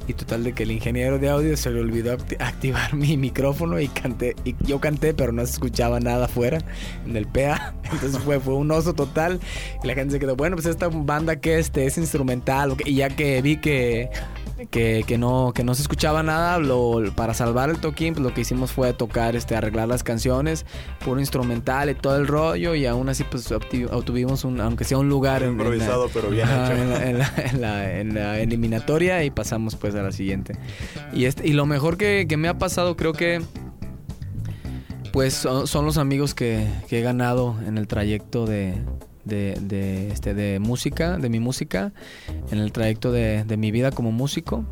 Y 0.07 0.13
total 0.13 0.43
de 0.43 0.53
que 0.53 0.63
el 0.63 0.71
ingeniero 0.71 1.19
de 1.19 1.29
audio 1.29 1.55
se 1.55 1.69
le 1.69 1.79
olvidó 1.79 2.17
acti- 2.17 2.35
activar 2.39 2.93
mi 2.95 3.17
micrófono 3.17 3.79
y 3.79 3.87
canté. 3.87 4.35
Y 4.43 4.55
yo 4.65 4.79
canté, 4.79 5.13
pero 5.13 5.31
no 5.31 5.45
se 5.45 5.53
escuchaba 5.53 5.99
nada 5.99 6.25
afuera 6.25 6.59
en 7.05 7.15
el 7.15 7.27
PA. 7.27 7.73
Entonces 7.91 8.19
fue, 8.19 8.39
fue 8.39 8.55
un 8.55 8.71
oso 8.71 8.93
total. 8.93 9.39
Y 9.83 9.87
la 9.87 9.93
gente 9.93 10.13
se 10.13 10.19
quedó, 10.19 10.35
bueno, 10.35 10.55
pues 10.55 10.65
esta 10.65 10.87
banda 10.89 11.35
que 11.37 11.59
este 11.59 11.85
es 11.85 11.97
instrumental. 11.97 12.71
o 12.71 12.77
qué?". 12.77 12.89
Y 12.89 12.95
ya 12.95 13.09
que 13.09 13.41
vi 13.41 13.57
que, 13.57 14.09
que, 14.69 15.03
que 15.07 15.17
no, 15.17 15.51
que 15.55 15.63
no 15.63 15.73
se 15.75 15.81
escuchaba 15.81 16.21
nada, 16.23 16.59
lo, 16.59 17.01
para 17.15 17.33
salvar 17.33 17.69
el 17.69 17.79
toquín, 17.79 18.13
pues 18.13 18.23
lo 18.25 18.33
que 18.33 18.41
hicimos 18.41 18.71
fue 18.71 18.93
tocar, 18.93 19.35
este, 19.35 19.55
arreglar 19.55 19.87
las 19.87 20.03
canciones, 20.03 20.65
puro 21.03 21.19
instrumental 21.19 21.89
y 21.89 21.95
todo 21.95 22.17
el 22.17 22.27
rollo. 22.27 22.75
Y 22.75 22.85
aún 22.85 23.09
así, 23.09 23.23
pues 23.23 23.51
obtuvimos 23.51 24.43
un, 24.45 24.61
aunque 24.61 24.83
sea 24.83 24.97
un 24.97 25.09
lugar 25.09 25.41
en- 25.43 25.49
en 25.51 25.57
la- 25.57 25.63
Improvisado, 25.63 26.09
pero 26.13 26.29
bien 26.29 26.47
hecho. 26.47 26.71
en 26.73 26.89
la, 26.89 27.05
en 27.09 27.17
la- 27.19 27.33
en 27.37 27.61
la- 27.61 27.99
en 27.99 28.13
la 28.13 28.39
eliminatoria 28.39 29.23
y 29.23 29.31
pasamos 29.31 29.75
pues 29.75 29.95
a 29.95 30.03
la 30.03 30.11
siguiente. 30.11 30.55
Y, 31.13 31.25
este, 31.25 31.47
y 31.47 31.53
lo 31.53 31.65
mejor 31.65 31.97
que, 31.97 32.25
que 32.29 32.37
me 32.37 32.47
ha 32.47 32.57
pasado 32.57 32.95
creo 32.95 33.13
que 33.13 33.41
pues 35.11 35.33
son, 35.33 35.67
son 35.67 35.85
los 35.85 35.97
amigos 35.97 36.33
que, 36.33 36.65
que 36.87 36.99
he 36.99 37.01
ganado 37.01 37.55
en 37.67 37.77
el 37.77 37.87
trayecto 37.87 38.45
de, 38.45 38.75
de, 39.35 40.09
este, 40.11 40.33
de 40.33 40.59
música, 40.59 41.17
de 41.17 41.29
mi 41.29 41.39
música, 41.39 41.91
en 42.51 42.59
el 42.59 42.71
trayecto 42.71 43.11
de, 43.11 43.43
de 43.43 43.57
mi 43.57 43.71
vida 43.71 43.91
como 43.91 44.11
músico. 44.11 44.65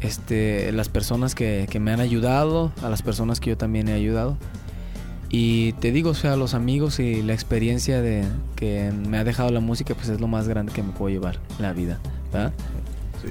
Este, 0.00 0.72
las 0.72 0.88
personas 0.88 1.34
que, 1.34 1.66
que 1.70 1.78
me 1.78 1.92
han 1.92 2.00
ayudado, 2.00 2.72
a 2.82 2.88
las 2.88 3.02
personas 3.02 3.40
que 3.40 3.50
yo 3.50 3.56
también 3.56 3.88
he 3.88 3.92
ayudado. 3.92 4.36
Y 5.28 5.74
te 5.74 5.92
digo, 5.92 6.10
o 6.10 6.14
sea, 6.14 6.36
los 6.36 6.54
amigos 6.54 6.98
y 6.98 7.22
la 7.22 7.34
experiencia 7.34 8.00
de 8.02 8.24
que 8.56 8.90
me 8.90 9.18
ha 9.18 9.24
dejado 9.24 9.50
la 9.50 9.60
música, 9.60 9.94
pues 9.94 10.08
es 10.08 10.20
lo 10.20 10.26
más 10.26 10.48
grande 10.48 10.72
que 10.72 10.82
me 10.82 10.92
puedo 10.92 11.10
llevar 11.10 11.38
en 11.56 11.62
la 11.62 11.72
vida. 11.72 12.00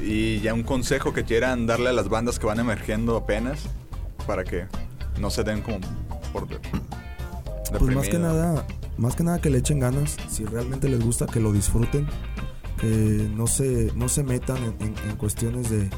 Y 0.02 0.40
ya 0.40 0.54
un 0.54 0.64
consejo 0.64 1.14
que 1.14 1.24
quieran 1.24 1.68
darle 1.68 1.90
a 1.90 1.94
las 1.94 2.08
bandas 2.08 2.40
que 2.40 2.46
van 2.46 2.60
emergiendo 2.60 3.18
apenas 3.18 3.64
para 4.26 4.44
que 4.44 4.66
no 5.20 5.30
se 5.30 5.44
den 5.44 5.62
como 5.62 5.80
por 6.32 6.48
Pues 7.78 7.96
más 7.96 8.10
que 8.10 8.18
nada, 8.20 8.66
más 8.98 9.16
que 9.16 9.24
nada 9.24 9.40
que 9.42 9.50
le 9.50 9.60
echen 9.60 9.80
ganas, 9.80 10.18
si 10.30 10.44
realmente 10.46 10.90
les 10.90 11.04
gusta 11.04 11.26
que 11.28 11.40
lo 11.40 11.52
disfruten, 11.54 12.08
que 12.80 13.30
no 13.36 13.46
se, 13.48 13.92
no 13.96 14.10
se 14.10 14.24
metan 14.24 14.58
en, 14.58 14.74
en- 14.88 15.10
en 15.10 15.16
cuestiones 15.18 15.70
de, 15.70 15.90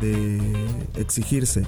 de 0.00 0.66
exigirse, 0.96 1.64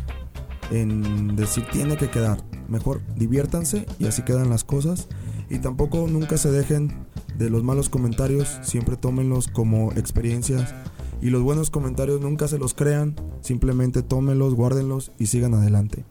en 0.71 1.37
decir 1.37 1.65
tiene 1.73 1.97
que 1.97 2.11
quedar. 2.11 2.43
Mejor 2.69 3.01
diviértanse 3.17 3.87
y 3.99 4.07
así 4.07 4.23
quedan 4.23 4.51
las 4.51 4.63
cosas. 4.65 5.09
Y 5.49 5.59
tampoco 5.59 6.07
nunca 6.09 6.37
se 6.37 6.51
dejen 6.53 6.93
de 7.37 7.51
los 7.51 7.65
malos 7.65 7.89
comentarios, 7.89 8.59
siempre 8.63 8.97
tómenlos 8.97 9.49
como 9.49 9.91
experiencias. 9.93 10.73
Y 11.21 11.31
los 11.31 11.43
buenos 11.43 11.71
comentarios 11.71 12.21
nunca 12.21 12.47
se 12.49 12.59
los 12.59 12.73
crean, 12.75 13.17
simplemente 13.41 14.03
tómenlos, 14.03 14.55
guárdenlos 14.55 15.11
y 15.19 15.27
sigan 15.27 15.55
adelante. 15.55 16.05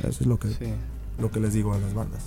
Eso 0.00 0.20
es 0.22 0.26
lo 0.26 0.38
que, 0.38 0.48
Sí. 0.48 0.64
lo 1.18 1.30
que 1.30 1.40
les 1.40 1.52
digo 1.52 1.74
a 1.74 1.78
las 1.78 1.92
bandas. 1.94 2.22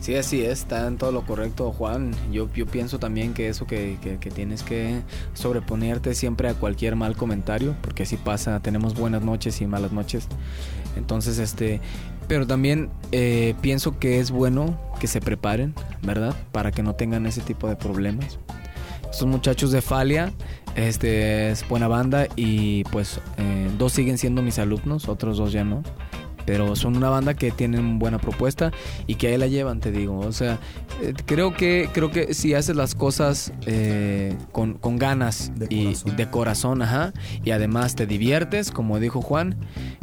Sí, 0.00 0.14
así 0.14 0.42
es, 0.42 0.60
está 0.60 0.86
en 0.86 0.96
todo 0.96 1.12
lo 1.12 1.22
correcto, 1.26 1.72
Juan. 1.72 2.12
Yo, 2.32 2.48
yo 2.54 2.66
pienso 2.66 2.98
también 2.98 3.34
que 3.34 3.48
eso 3.48 3.66
que, 3.66 3.98
que- 4.00 4.30
tienes 4.30 4.62
que 4.62 5.00
sobreponerte 5.34 6.14
siempre 6.14 6.48
a 6.48 6.54
cualquier 6.54 6.94
mal 6.96 7.16
comentario, 7.16 7.74
porque 7.82 8.04
así 8.04 8.16
pasa, 8.16 8.60
tenemos 8.60 8.94
buenas 8.94 9.22
noches 9.22 9.60
y 9.60 9.66
malas 9.66 9.92
noches. 9.92 10.28
Entonces, 10.96 11.38
este, 11.38 11.80
pero 12.28 12.46
también 12.46 12.90
eh, 13.12 13.54
pienso 13.60 13.98
que 13.98 14.20
es 14.20 14.30
bueno 14.30 14.78
que 15.00 15.08
se 15.08 15.20
preparen, 15.20 15.74
¿verdad? 16.02 16.34
Para 16.52 16.70
que 16.70 16.82
no 16.82 16.94
tengan 16.94 17.26
ese 17.26 17.40
tipo 17.40 17.68
de 17.68 17.76
problemas. 17.76 18.38
Estos 19.10 19.26
muchachos 19.26 19.72
de 19.72 19.82
Falia, 19.82 20.32
este, 20.76 21.50
es 21.50 21.66
buena 21.68 21.88
banda 21.88 22.28
y 22.36 22.84
pues 22.84 23.20
eh, 23.38 23.68
dos 23.78 23.92
siguen 23.92 24.16
siendo 24.18 24.42
mis 24.42 24.58
alumnos, 24.58 25.08
otros 25.08 25.38
dos 25.38 25.52
ya 25.52 25.64
no. 25.64 25.82
Pero 26.48 26.74
son 26.76 26.96
una 26.96 27.10
banda 27.10 27.34
que 27.34 27.50
tienen 27.50 27.98
buena 27.98 28.18
propuesta 28.18 28.72
y 29.06 29.16
que 29.16 29.26
ahí 29.26 29.36
la 29.36 29.48
llevan, 29.48 29.80
te 29.80 29.92
digo. 29.92 30.18
O 30.20 30.32
sea, 30.32 30.58
eh, 31.02 31.12
creo 31.26 31.52
que 31.52 31.90
creo 31.92 32.10
que 32.10 32.32
si 32.32 32.54
haces 32.54 32.74
las 32.74 32.94
cosas 32.94 33.52
eh, 33.66 34.34
con, 34.50 34.72
con 34.78 34.96
ganas 34.96 35.52
De 35.56 35.66
y 35.68 35.84
corazón. 35.84 36.16
de 36.16 36.30
corazón, 36.30 36.82
ajá, 36.82 37.12
y 37.44 37.50
además 37.50 37.96
te 37.96 38.06
diviertes, 38.06 38.70
como 38.70 38.98
dijo 38.98 39.20
Juan, 39.20 39.56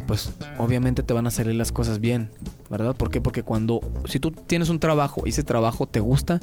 pues 0.06 0.34
obviamente 0.60 1.02
te 1.02 1.16
van 1.16 1.26
a 1.26 1.32
salir 1.32 1.56
las 1.56 1.72
cosas 1.72 2.00
bien, 2.00 2.30
¿verdad? 2.70 2.96
¿Por 2.96 3.10
qué? 3.10 3.22
Porque 3.22 3.42
cuando, 3.42 3.82
si 4.08 4.20
tú 4.20 4.30
tienes 4.30 4.70
un 4.70 4.80
trabajo 4.80 5.24
y 5.26 5.30
ese 5.30 5.42
trabajo 5.42 5.88
te 5.88 6.00
gusta, 6.00 6.42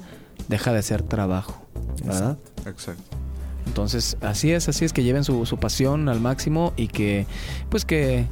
deja 0.49 0.73
de 0.73 0.83
ser 0.83 1.05
trabajo, 1.05 1.63
¿verdad? 2.05 2.39
Exacto. 2.67 3.17
Entonces, 3.67 4.17
así 4.21 4.51
es, 4.51 4.69
así 4.69 4.85
es 4.85 4.93
que 4.93 5.05
lleven 5.05 5.23
su, 5.23 5.47
su 5.47 5.59
pasión 5.59 6.09
al 6.09 6.19
máximo 6.19 6.73
y 6.77 6.89
que, 6.89 7.25
pues 7.71 7.85
que, 7.85 8.27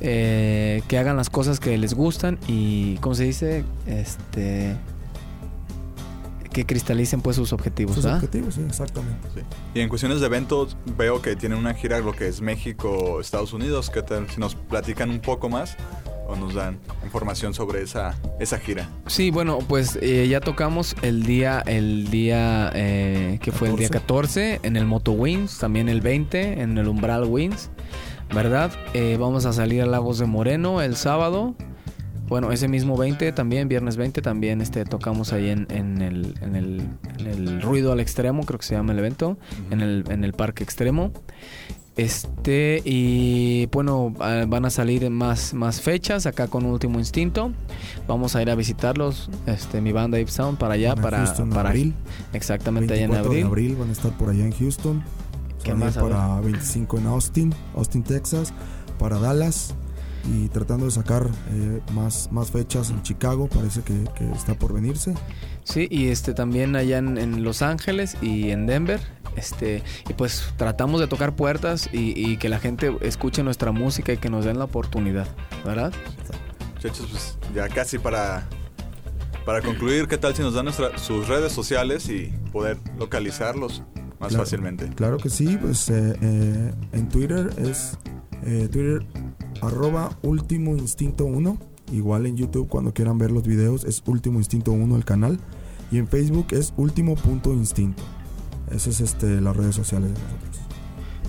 eh, 0.00 0.82
que 0.88 0.98
hagan 0.98 1.16
las 1.16 1.30
cosas 1.30 1.60
que 1.60 1.76
les 1.78 1.94
gustan 1.94 2.38
y, 2.48 2.96
¿cómo 2.98 3.14
se 3.14 3.24
dice? 3.24 3.64
Este, 3.86 4.76
que 6.52 6.64
cristalicen 6.64 7.20
pues 7.20 7.36
sus 7.36 7.52
objetivos, 7.52 7.96
Sus 7.96 8.04
¿verdad? 8.04 8.18
objetivos, 8.22 8.54
sí, 8.54 8.62
exactamente. 8.66 9.28
Sí. 9.34 9.40
Y 9.74 9.80
en 9.80 9.88
cuestiones 9.88 10.20
de 10.20 10.26
eventos, 10.26 10.76
veo 10.96 11.20
que 11.20 11.36
tienen 11.36 11.58
una 11.58 11.74
gira 11.74 11.98
lo 11.98 12.12
que 12.12 12.28
es 12.28 12.40
México, 12.40 13.20
Estados 13.20 13.52
Unidos. 13.52 13.90
¿Qué 13.90 14.02
tal 14.02 14.30
si 14.30 14.40
nos 14.40 14.54
platican 14.54 15.10
un 15.10 15.18
poco 15.20 15.48
más 15.48 15.76
o 16.26 16.36
nos 16.36 16.54
dan 16.54 16.78
información 17.04 17.52
sobre 17.54 17.82
esa, 17.82 18.14
esa 18.38 18.58
gira? 18.58 18.88
Sí, 19.08 19.30
bueno, 19.30 19.58
pues 19.66 19.98
eh, 20.00 20.28
ya 20.28 20.40
tocamos 20.40 20.94
el 21.02 21.24
día, 21.24 21.60
el 21.66 22.08
día 22.10 22.70
eh, 22.74 23.38
que 23.42 23.50
fue 23.50 23.70
el 23.70 23.76
día 23.76 23.88
14 23.88 24.60
en 24.62 24.76
el 24.76 24.86
Moto 24.86 25.10
Wings, 25.12 25.58
también 25.58 25.88
el 25.88 26.00
20 26.00 26.62
en 26.62 26.78
el 26.78 26.86
Umbral 26.86 27.24
Wings, 27.24 27.68
¿verdad? 28.32 28.70
Eh, 28.92 29.16
vamos 29.18 29.46
a 29.46 29.52
salir 29.52 29.82
a 29.82 29.86
Lagos 29.86 30.18
de 30.18 30.26
Moreno 30.26 30.80
el 30.82 30.96
sábado. 30.96 31.54
Bueno, 32.28 32.52
ese 32.52 32.68
mismo 32.68 32.96
20 32.96 33.32
también, 33.32 33.68
viernes 33.68 33.96
20 33.96 34.22
también 34.22 34.60
este, 34.60 34.84
tocamos 34.84 35.32
ahí 35.32 35.50
en, 35.50 35.66
en 35.70 36.00
el, 36.00 36.34
en, 36.40 36.56
el, 36.56 36.88
en 37.18 37.26
el 37.26 37.60
Ruido 37.60 37.92
al 37.92 38.00
Extremo, 38.00 38.44
creo 38.46 38.58
que 38.58 38.64
se 38.64 38.74
llama 38.74 38.92
el 38.92 38.98
evento, 38.98 39.36
en, 39.70 39.82
el, 39.82 40.04
en 40.08 40.24
el 40.24 40.32
Parque 40.32 40.64
Extremo. 40.64 41.12
Este, 41.96 42.82
y 42.84 43.66
bueno, 43.66 44.14
ah, 44.18 44.46
van 44.48 44.64
a 44.64 44.70
salir 44.70 45.08
más, 45.10 45.54
más 45.54 45.80
fechas 45.80 46.26
acá 46.26 46.48
con 46.48 46.64
Último 46.64 46.98
Instinto. 46.98 47.52
Vamos 48.08 48.34
a 48.34 48.42
ir 48.42 48.50
a 48.50 48.54
visitarlos, 48.56 49.30
este, 49.46 49.80
mi 49.80 49.92
banda 49.92 50.18
Ape 50.18 50.30
Sound 50.30 50.58
para 50.58 50.74
allá, 50.74 50.96
para, 50.96 51.18
Houston 51.18 51.48
en 51.48 51.54
para 51.54 51.68
abril. 51.68 51.94
exactamente 52.32 52.94
allá 52.94 53.04
en 53.04 53.10
24 53.10 53.32
de 53.32 53.42
abril. 53.42 53.66
abril 53.66 53.76
van 53.78 53.90
a 53.90 53.92
estar 53.92 54.10
por 54.16 54.30
allá 54.30 54.44
en 54.44 54.52
Houston. 54.52 55.04
Ver. 55.72 55.94
para 55.94 56.40
25 56.40 56.98
en 56.98 57.06
Austin, 57.06 57.54
Austin, 57.76 58.02
Texas, 58.02 58.52
para 58.98 59.18
Dallas 59.18 59.74
y 60.32 60.48
tratando 60.48 60.86
de 60.86 60.90
sacar 60.92 61.28
eh, 61.50 61.80
más, 61.92 62.30
más 62.32 62.50
fechas 62.50 62.90
en 62.90 63.02
Chicago, 63.02 63.46
parece 63.48 63.82
que, 63.82 64.04
que 64.14 64.30
está 64.32 64.54
por 64.54 64.72
venirse. 64.72 65.14
Sí, 65.64 65.86
y 65.90 66.08
este 66.08 66.32
también 66.34 66.76
allá 66.76 66.98
en, 66.98 67.18
en 67.18 67.42
Los 67.44 67.60
Ángeles 67.62 68.16
y 68.22 68.50
en 68.50 68.66
Denver. 68.66 69.00
Este, 69.36 69.82
y 70.08 70.12
pues 70.14 70.44
tratamos 70.56 71.00
de 71.00 71.08
tocar 71.08 71.34
puertas 71.34 71.88
y, 71.92 72.12
y 72.16 72.36
que 72.36 72.48
la 72.48 72.60
gente 72.60 72.96
escuche 73.00 73.42
nuestra 73.42 73.72
música 73.72 74.12
y 74.12 74.16
que 74.18 74.30
nos 74.30 74.44
den 74.44 74.58
la 74.58 74.64
oportunidad, 74.66 75.26
¿verdad? 75.64 75.92
Muchachos, 76.74 77.08
pues 77.10 77.36
ya 77.54 77.68
casi 77.68 77.98
para, 77.98 78.46
para 79.44 79.60
concluir, 79.60 80.06
¿qué 80.06 80.18
tal 80.18 80.36
si 80.36 80.42
nos 80.42 80.54
dan 80.54 80.66
nuestra- 80.66 80.96
sus 80.98 81.26
redes 81.26 81.52
sociales 81.52 82.08
y 82.08 82.32
poder 82.52 82.78
localizarlos 82.96 83.82
más 84.20 84.30
Claro. 84.30 84.44
fácilmente? 84.44 84.88
Claro 84.94 85.16
que 85.18 85.30
sí, 85.30 85.58
pues 85.60 85.88
eh, 85.90 86.16
eh, 86.20 86.72
en 86.92 87.08
Twitter 87.08 87.50
es 87.58 87.98
eh, 88.44 88.68
Twitter 88.70 89.04
arroba 89.62 90.16
último 90.22 90.76
instinto 90.76 91.24
1. 91.24 91.58
Igual 91.92 92.26
en 92.26 92.36
YouTube 92.36 92.68
cuando 92.68 92.92
quieran 92.94 93.18
ver 93.18 93.30
los 93.30 93.46
videos 93.46 93.84
es 93.84 94.02
último 94.06 94.38
instinto 94.38 94.72
1 94.72 94.96
el 94.96 95.04
canal. 95.04 95.38
Y 95.90 95.98
en 95.98 96.08
Facebook 96.08 96.46
es 96.50 96.72
último 96.76 97.14
punto 97.14 97.52
instinto. 97.52 98.02
Esas 98.70 99.00
es 99.00 99.12
este, 99.12 99.40
las 99.40 99.56
redes 99.56 99.74
sociales 99.74 100.08
de 100.12 100.18
nosotros. 100.18 100.60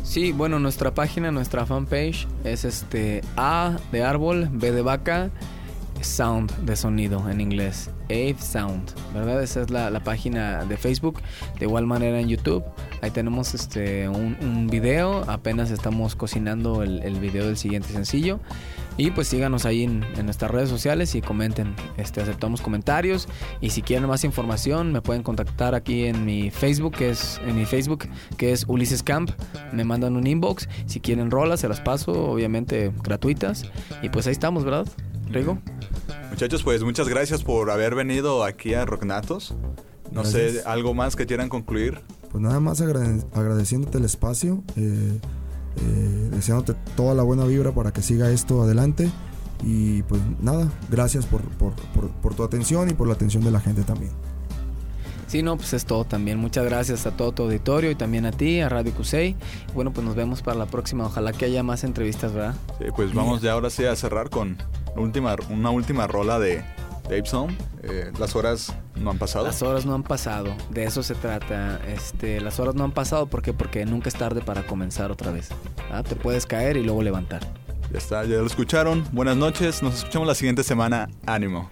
Sí, 0.04 0.32
bueno, 0.32 0.60
nuestra 0.60 0.94
página, 0.94 1.32
nuestra 1.32 1.66
fanpage 1.66 2.28
es 2.44 2.64
este 2.64 3.22
A 3.38 3.78
de 3.92 4.04
árbol, 4.04 4.50
B 4.54 4.72
de 4.72 4.82
vaca, 4.82 5.30
Sound 6.02 6.56
de 6.66 6.76
sonido 6.76 7.30
en 7.30 7.42
inglés. 7.42 7.90
Ave 8.06 8.38
Sound, 8.40 8.92
¿verdad? 9.14 9.42
Esa 9.42 9.62
es 9.62 9.70
la, 9.70 9.90
la 9.90 10.00
página 10.00 10.66
de 10.66 10.78
Facebook. 10.78 11.22
De 11.60 11.66
igual 11.66 11.86
manera 11.86 12.20
en 12.20 12.28
YouTube. 12.28 12.64
Ahí 13.02 13.12
tenemos 13.12 13.54
este 13.54 14.08
un, 14.10 14.68
video. 14.70 15.30
Apenas 15.30 15.72
estamos 15.72 16.16
cocinando 16.16 16.84
el, 16.84 17.20
video 17.20 17.46
del 17.48 17.58
siguiente 17.58 17.90
sencillo. 17.90 18.40
Y 18.98 19.12
pues 19.12 19.28
síganos 19.28 19.66
ahí 19.66 19.84
en, 19.84 20.06
en 20.18 20.26
nuestras 20.26 20.52
redes 20.52 20.70
sociales 20.70 21.16
y 21.16 21.22
comenten. 21.22 21.76
Este, 21.98 22.22
aceptamos 22.22 22.62
comentarios. 22.62 23.28
Y 23.62 23.72
si 23.72 23.82
quieren 23.82 24.08
más 24.08 24.24
información, 24.24 24.92
me 24.92 25.02
pueden 25.02 25.24
contactar 25.24 25.76
aquí 25.76 26.06
en 26.06 26.26
mi 26.26 26.50
Facebook, 26.52 26.96
que 26.96 27.10
es 27.10 27.42
en 27.46 27.56
mi 27.56 27.66
Facebook, 27.66 28.08
que 28.38 28.52
es 28.52 28.66
Ulises 28.68 29.04
Camp. 29.04 29.32
Me 29.72 29.84
mandan 29.84 30.16
un 30.16 30.26
inbox. 30.26 30.70
Si 30.86 31.00
quieren 31.00 31.32
rolas, 31.32 31.60
se 31.60 31.68
las 31.68 31.82
paso, 31.82 32.32
obviamente 32.32 32.92
gratuitas. 33.04 33.66
Y 34.02 34.10
pues 34.10 34.28
ahí 34.28 34.34
estamos, 34.34 34.64
¿verdad? 34.64 34.88
Rigo. 35.30 35.60
Muchachos, 36.36 36.64
pues 36.64 36.84
muchas 36.84 37.08
gracias 37.08 37.44
por 37.46 37.72
haber 37.72 37.96
venido 37.96 38.44
aquí 38.44 38.74
a 38.74 38.84
Rocknatos. 38.84 39.54
No 40.12 40.26
sé, 40.26 40.64
algo 40.66 40.94
más 40.94 41.16
que 41.16 41.26
quieran 41.26 41.48
concluir. 41.48 42.02
Pues 42.30 42.42
nada 42.44 42.60
más 42.60 42.82
agrade- 42.82 43.26
agradeciéndote 43.34 44.00
el 44.00 44.04
espacio, 44.04 44.62
eh, 44.76 45.18
eh, 45.78 46.30
deseándote 46.34 46.74
toda 46.98 47.16
la 47.16 47.24
buena 47.24 47.46
vibra 47.46 47.72
para 47.72 47.94
que 47.94 48.02
siga 48.02 48.32
esto 48.32 48.62
adelante. 48.64 49.10
Y 49.64 50.04
pues 50.04 50.20
nada, 50.42 50.70
gracias 50.92 51.26
por, 51.26 51.42
por, 51.42 51.72
por- 51.94 52.10
por 52.10 52.36
tu 52.36 52.44
atención 52.44 52.90
y 52.90 52.94
por 52.94 53.08
la 53.08 53.14
atención 53.14 53.42
de 53.46 53.52
la 53.52 53.62
gente 53.62 53.84
también. 53.84 54.12
Sí, 55.28 55.42
no, 55.42 55.56
pues 55.56 55.72
es 55.72 55.86
todo 55.86 56.04
también. 56.04 56.38
Muchas 56.38 56.66
gracias 56.66 57.06
a 57.08 57.12
todo 57.12 57.32
tu 57.32 57.44
auditorio 57.44 57.92
y 57.92 57.96
también 57.96 58.26
a 58.26 58.32
ti, 58.34 58.60
a 58.60 58.68
Radio 58.68 58.92
Cusey. 58.94 59.38
Bueno, 59.74 59.94
pues 59.94 60.06
nos 60.06 60.16
vemos 60.16 60.42
para 60.42 60.58
la 60.58 60.66
próxima. 60.66 61.06
Ojalá 61.06 61.32
que 61.32 61.46
haya 61.46 61.64
más 61.64 61.86
entrevistas, 61.86 62.34
¿verdad? 62.34 62.56
Sí, 62.78 62.88
pues 62.94 63.14
vamos 63.14 63.42
ya 63.42 63.54
ahora 63.54 63.70
sí 63.70 63.86
a 63.86 63.96
cerrar 63.96 64.30
con 64.30 64.58
última, 64.96 65.36
una 65.50 65.70
última 65.72 66.08
rola 66.08 66.40
de 66.40 66.64
Dave 67.04 67.26
Song. 67.26 67.52
Eh, 67.84 68.12
las 68.18 68.36
horas 68.36 68.74
no 68.96 69.12
han 69.12 69.18
pasado. 69.18 69.46
Las 69.46 69.62
horas 69.62 69.86
no 69.86 69.94
han 69.94 70.04
pasado, 70.04 70.56
de 70.70 70.86
eso 70.86 71.04
se 71.04 71.16
trata. 71.16 71.80
Este, 71.88 72.42
las 72.42 72.60
horas 72.60 72.76
no 72.76 72.84
han 72.84 72.92
pasado, 72.92 73.28
¿por 73.28 73.42
qué? 73.42 73.54
Porque 73.54 73.86
nunca 73.86 74.10
es 74.10 74.16
tarde 74.16 74.42
para 74.42 74.66
comenzar 74.66 75.12
otra 75.12 75.32
vez. 75.32 75.50
¿ah? 75.92 76.04
Te 76.04 76.16
puedes 76.16 76.46
caer 76.46 76.78
y 76.78 76.84
luego 76.84 77.04
levantar. 77.04 77.42
Ya 77.92 77.98
está, 78.00 78.24
ya 78.26 78.38
lo 78.38 78.46
escucharon. 78.46 79.06
Buenas 79.12 79.38
noches, 79.38 79.84
nos 79.84 79.96
escuchamos 79.96 80.28
la 80.28 80.36
siguiente 80.36 80.64
semana. 80.64 81.10
Ánimo. 81.26 81.70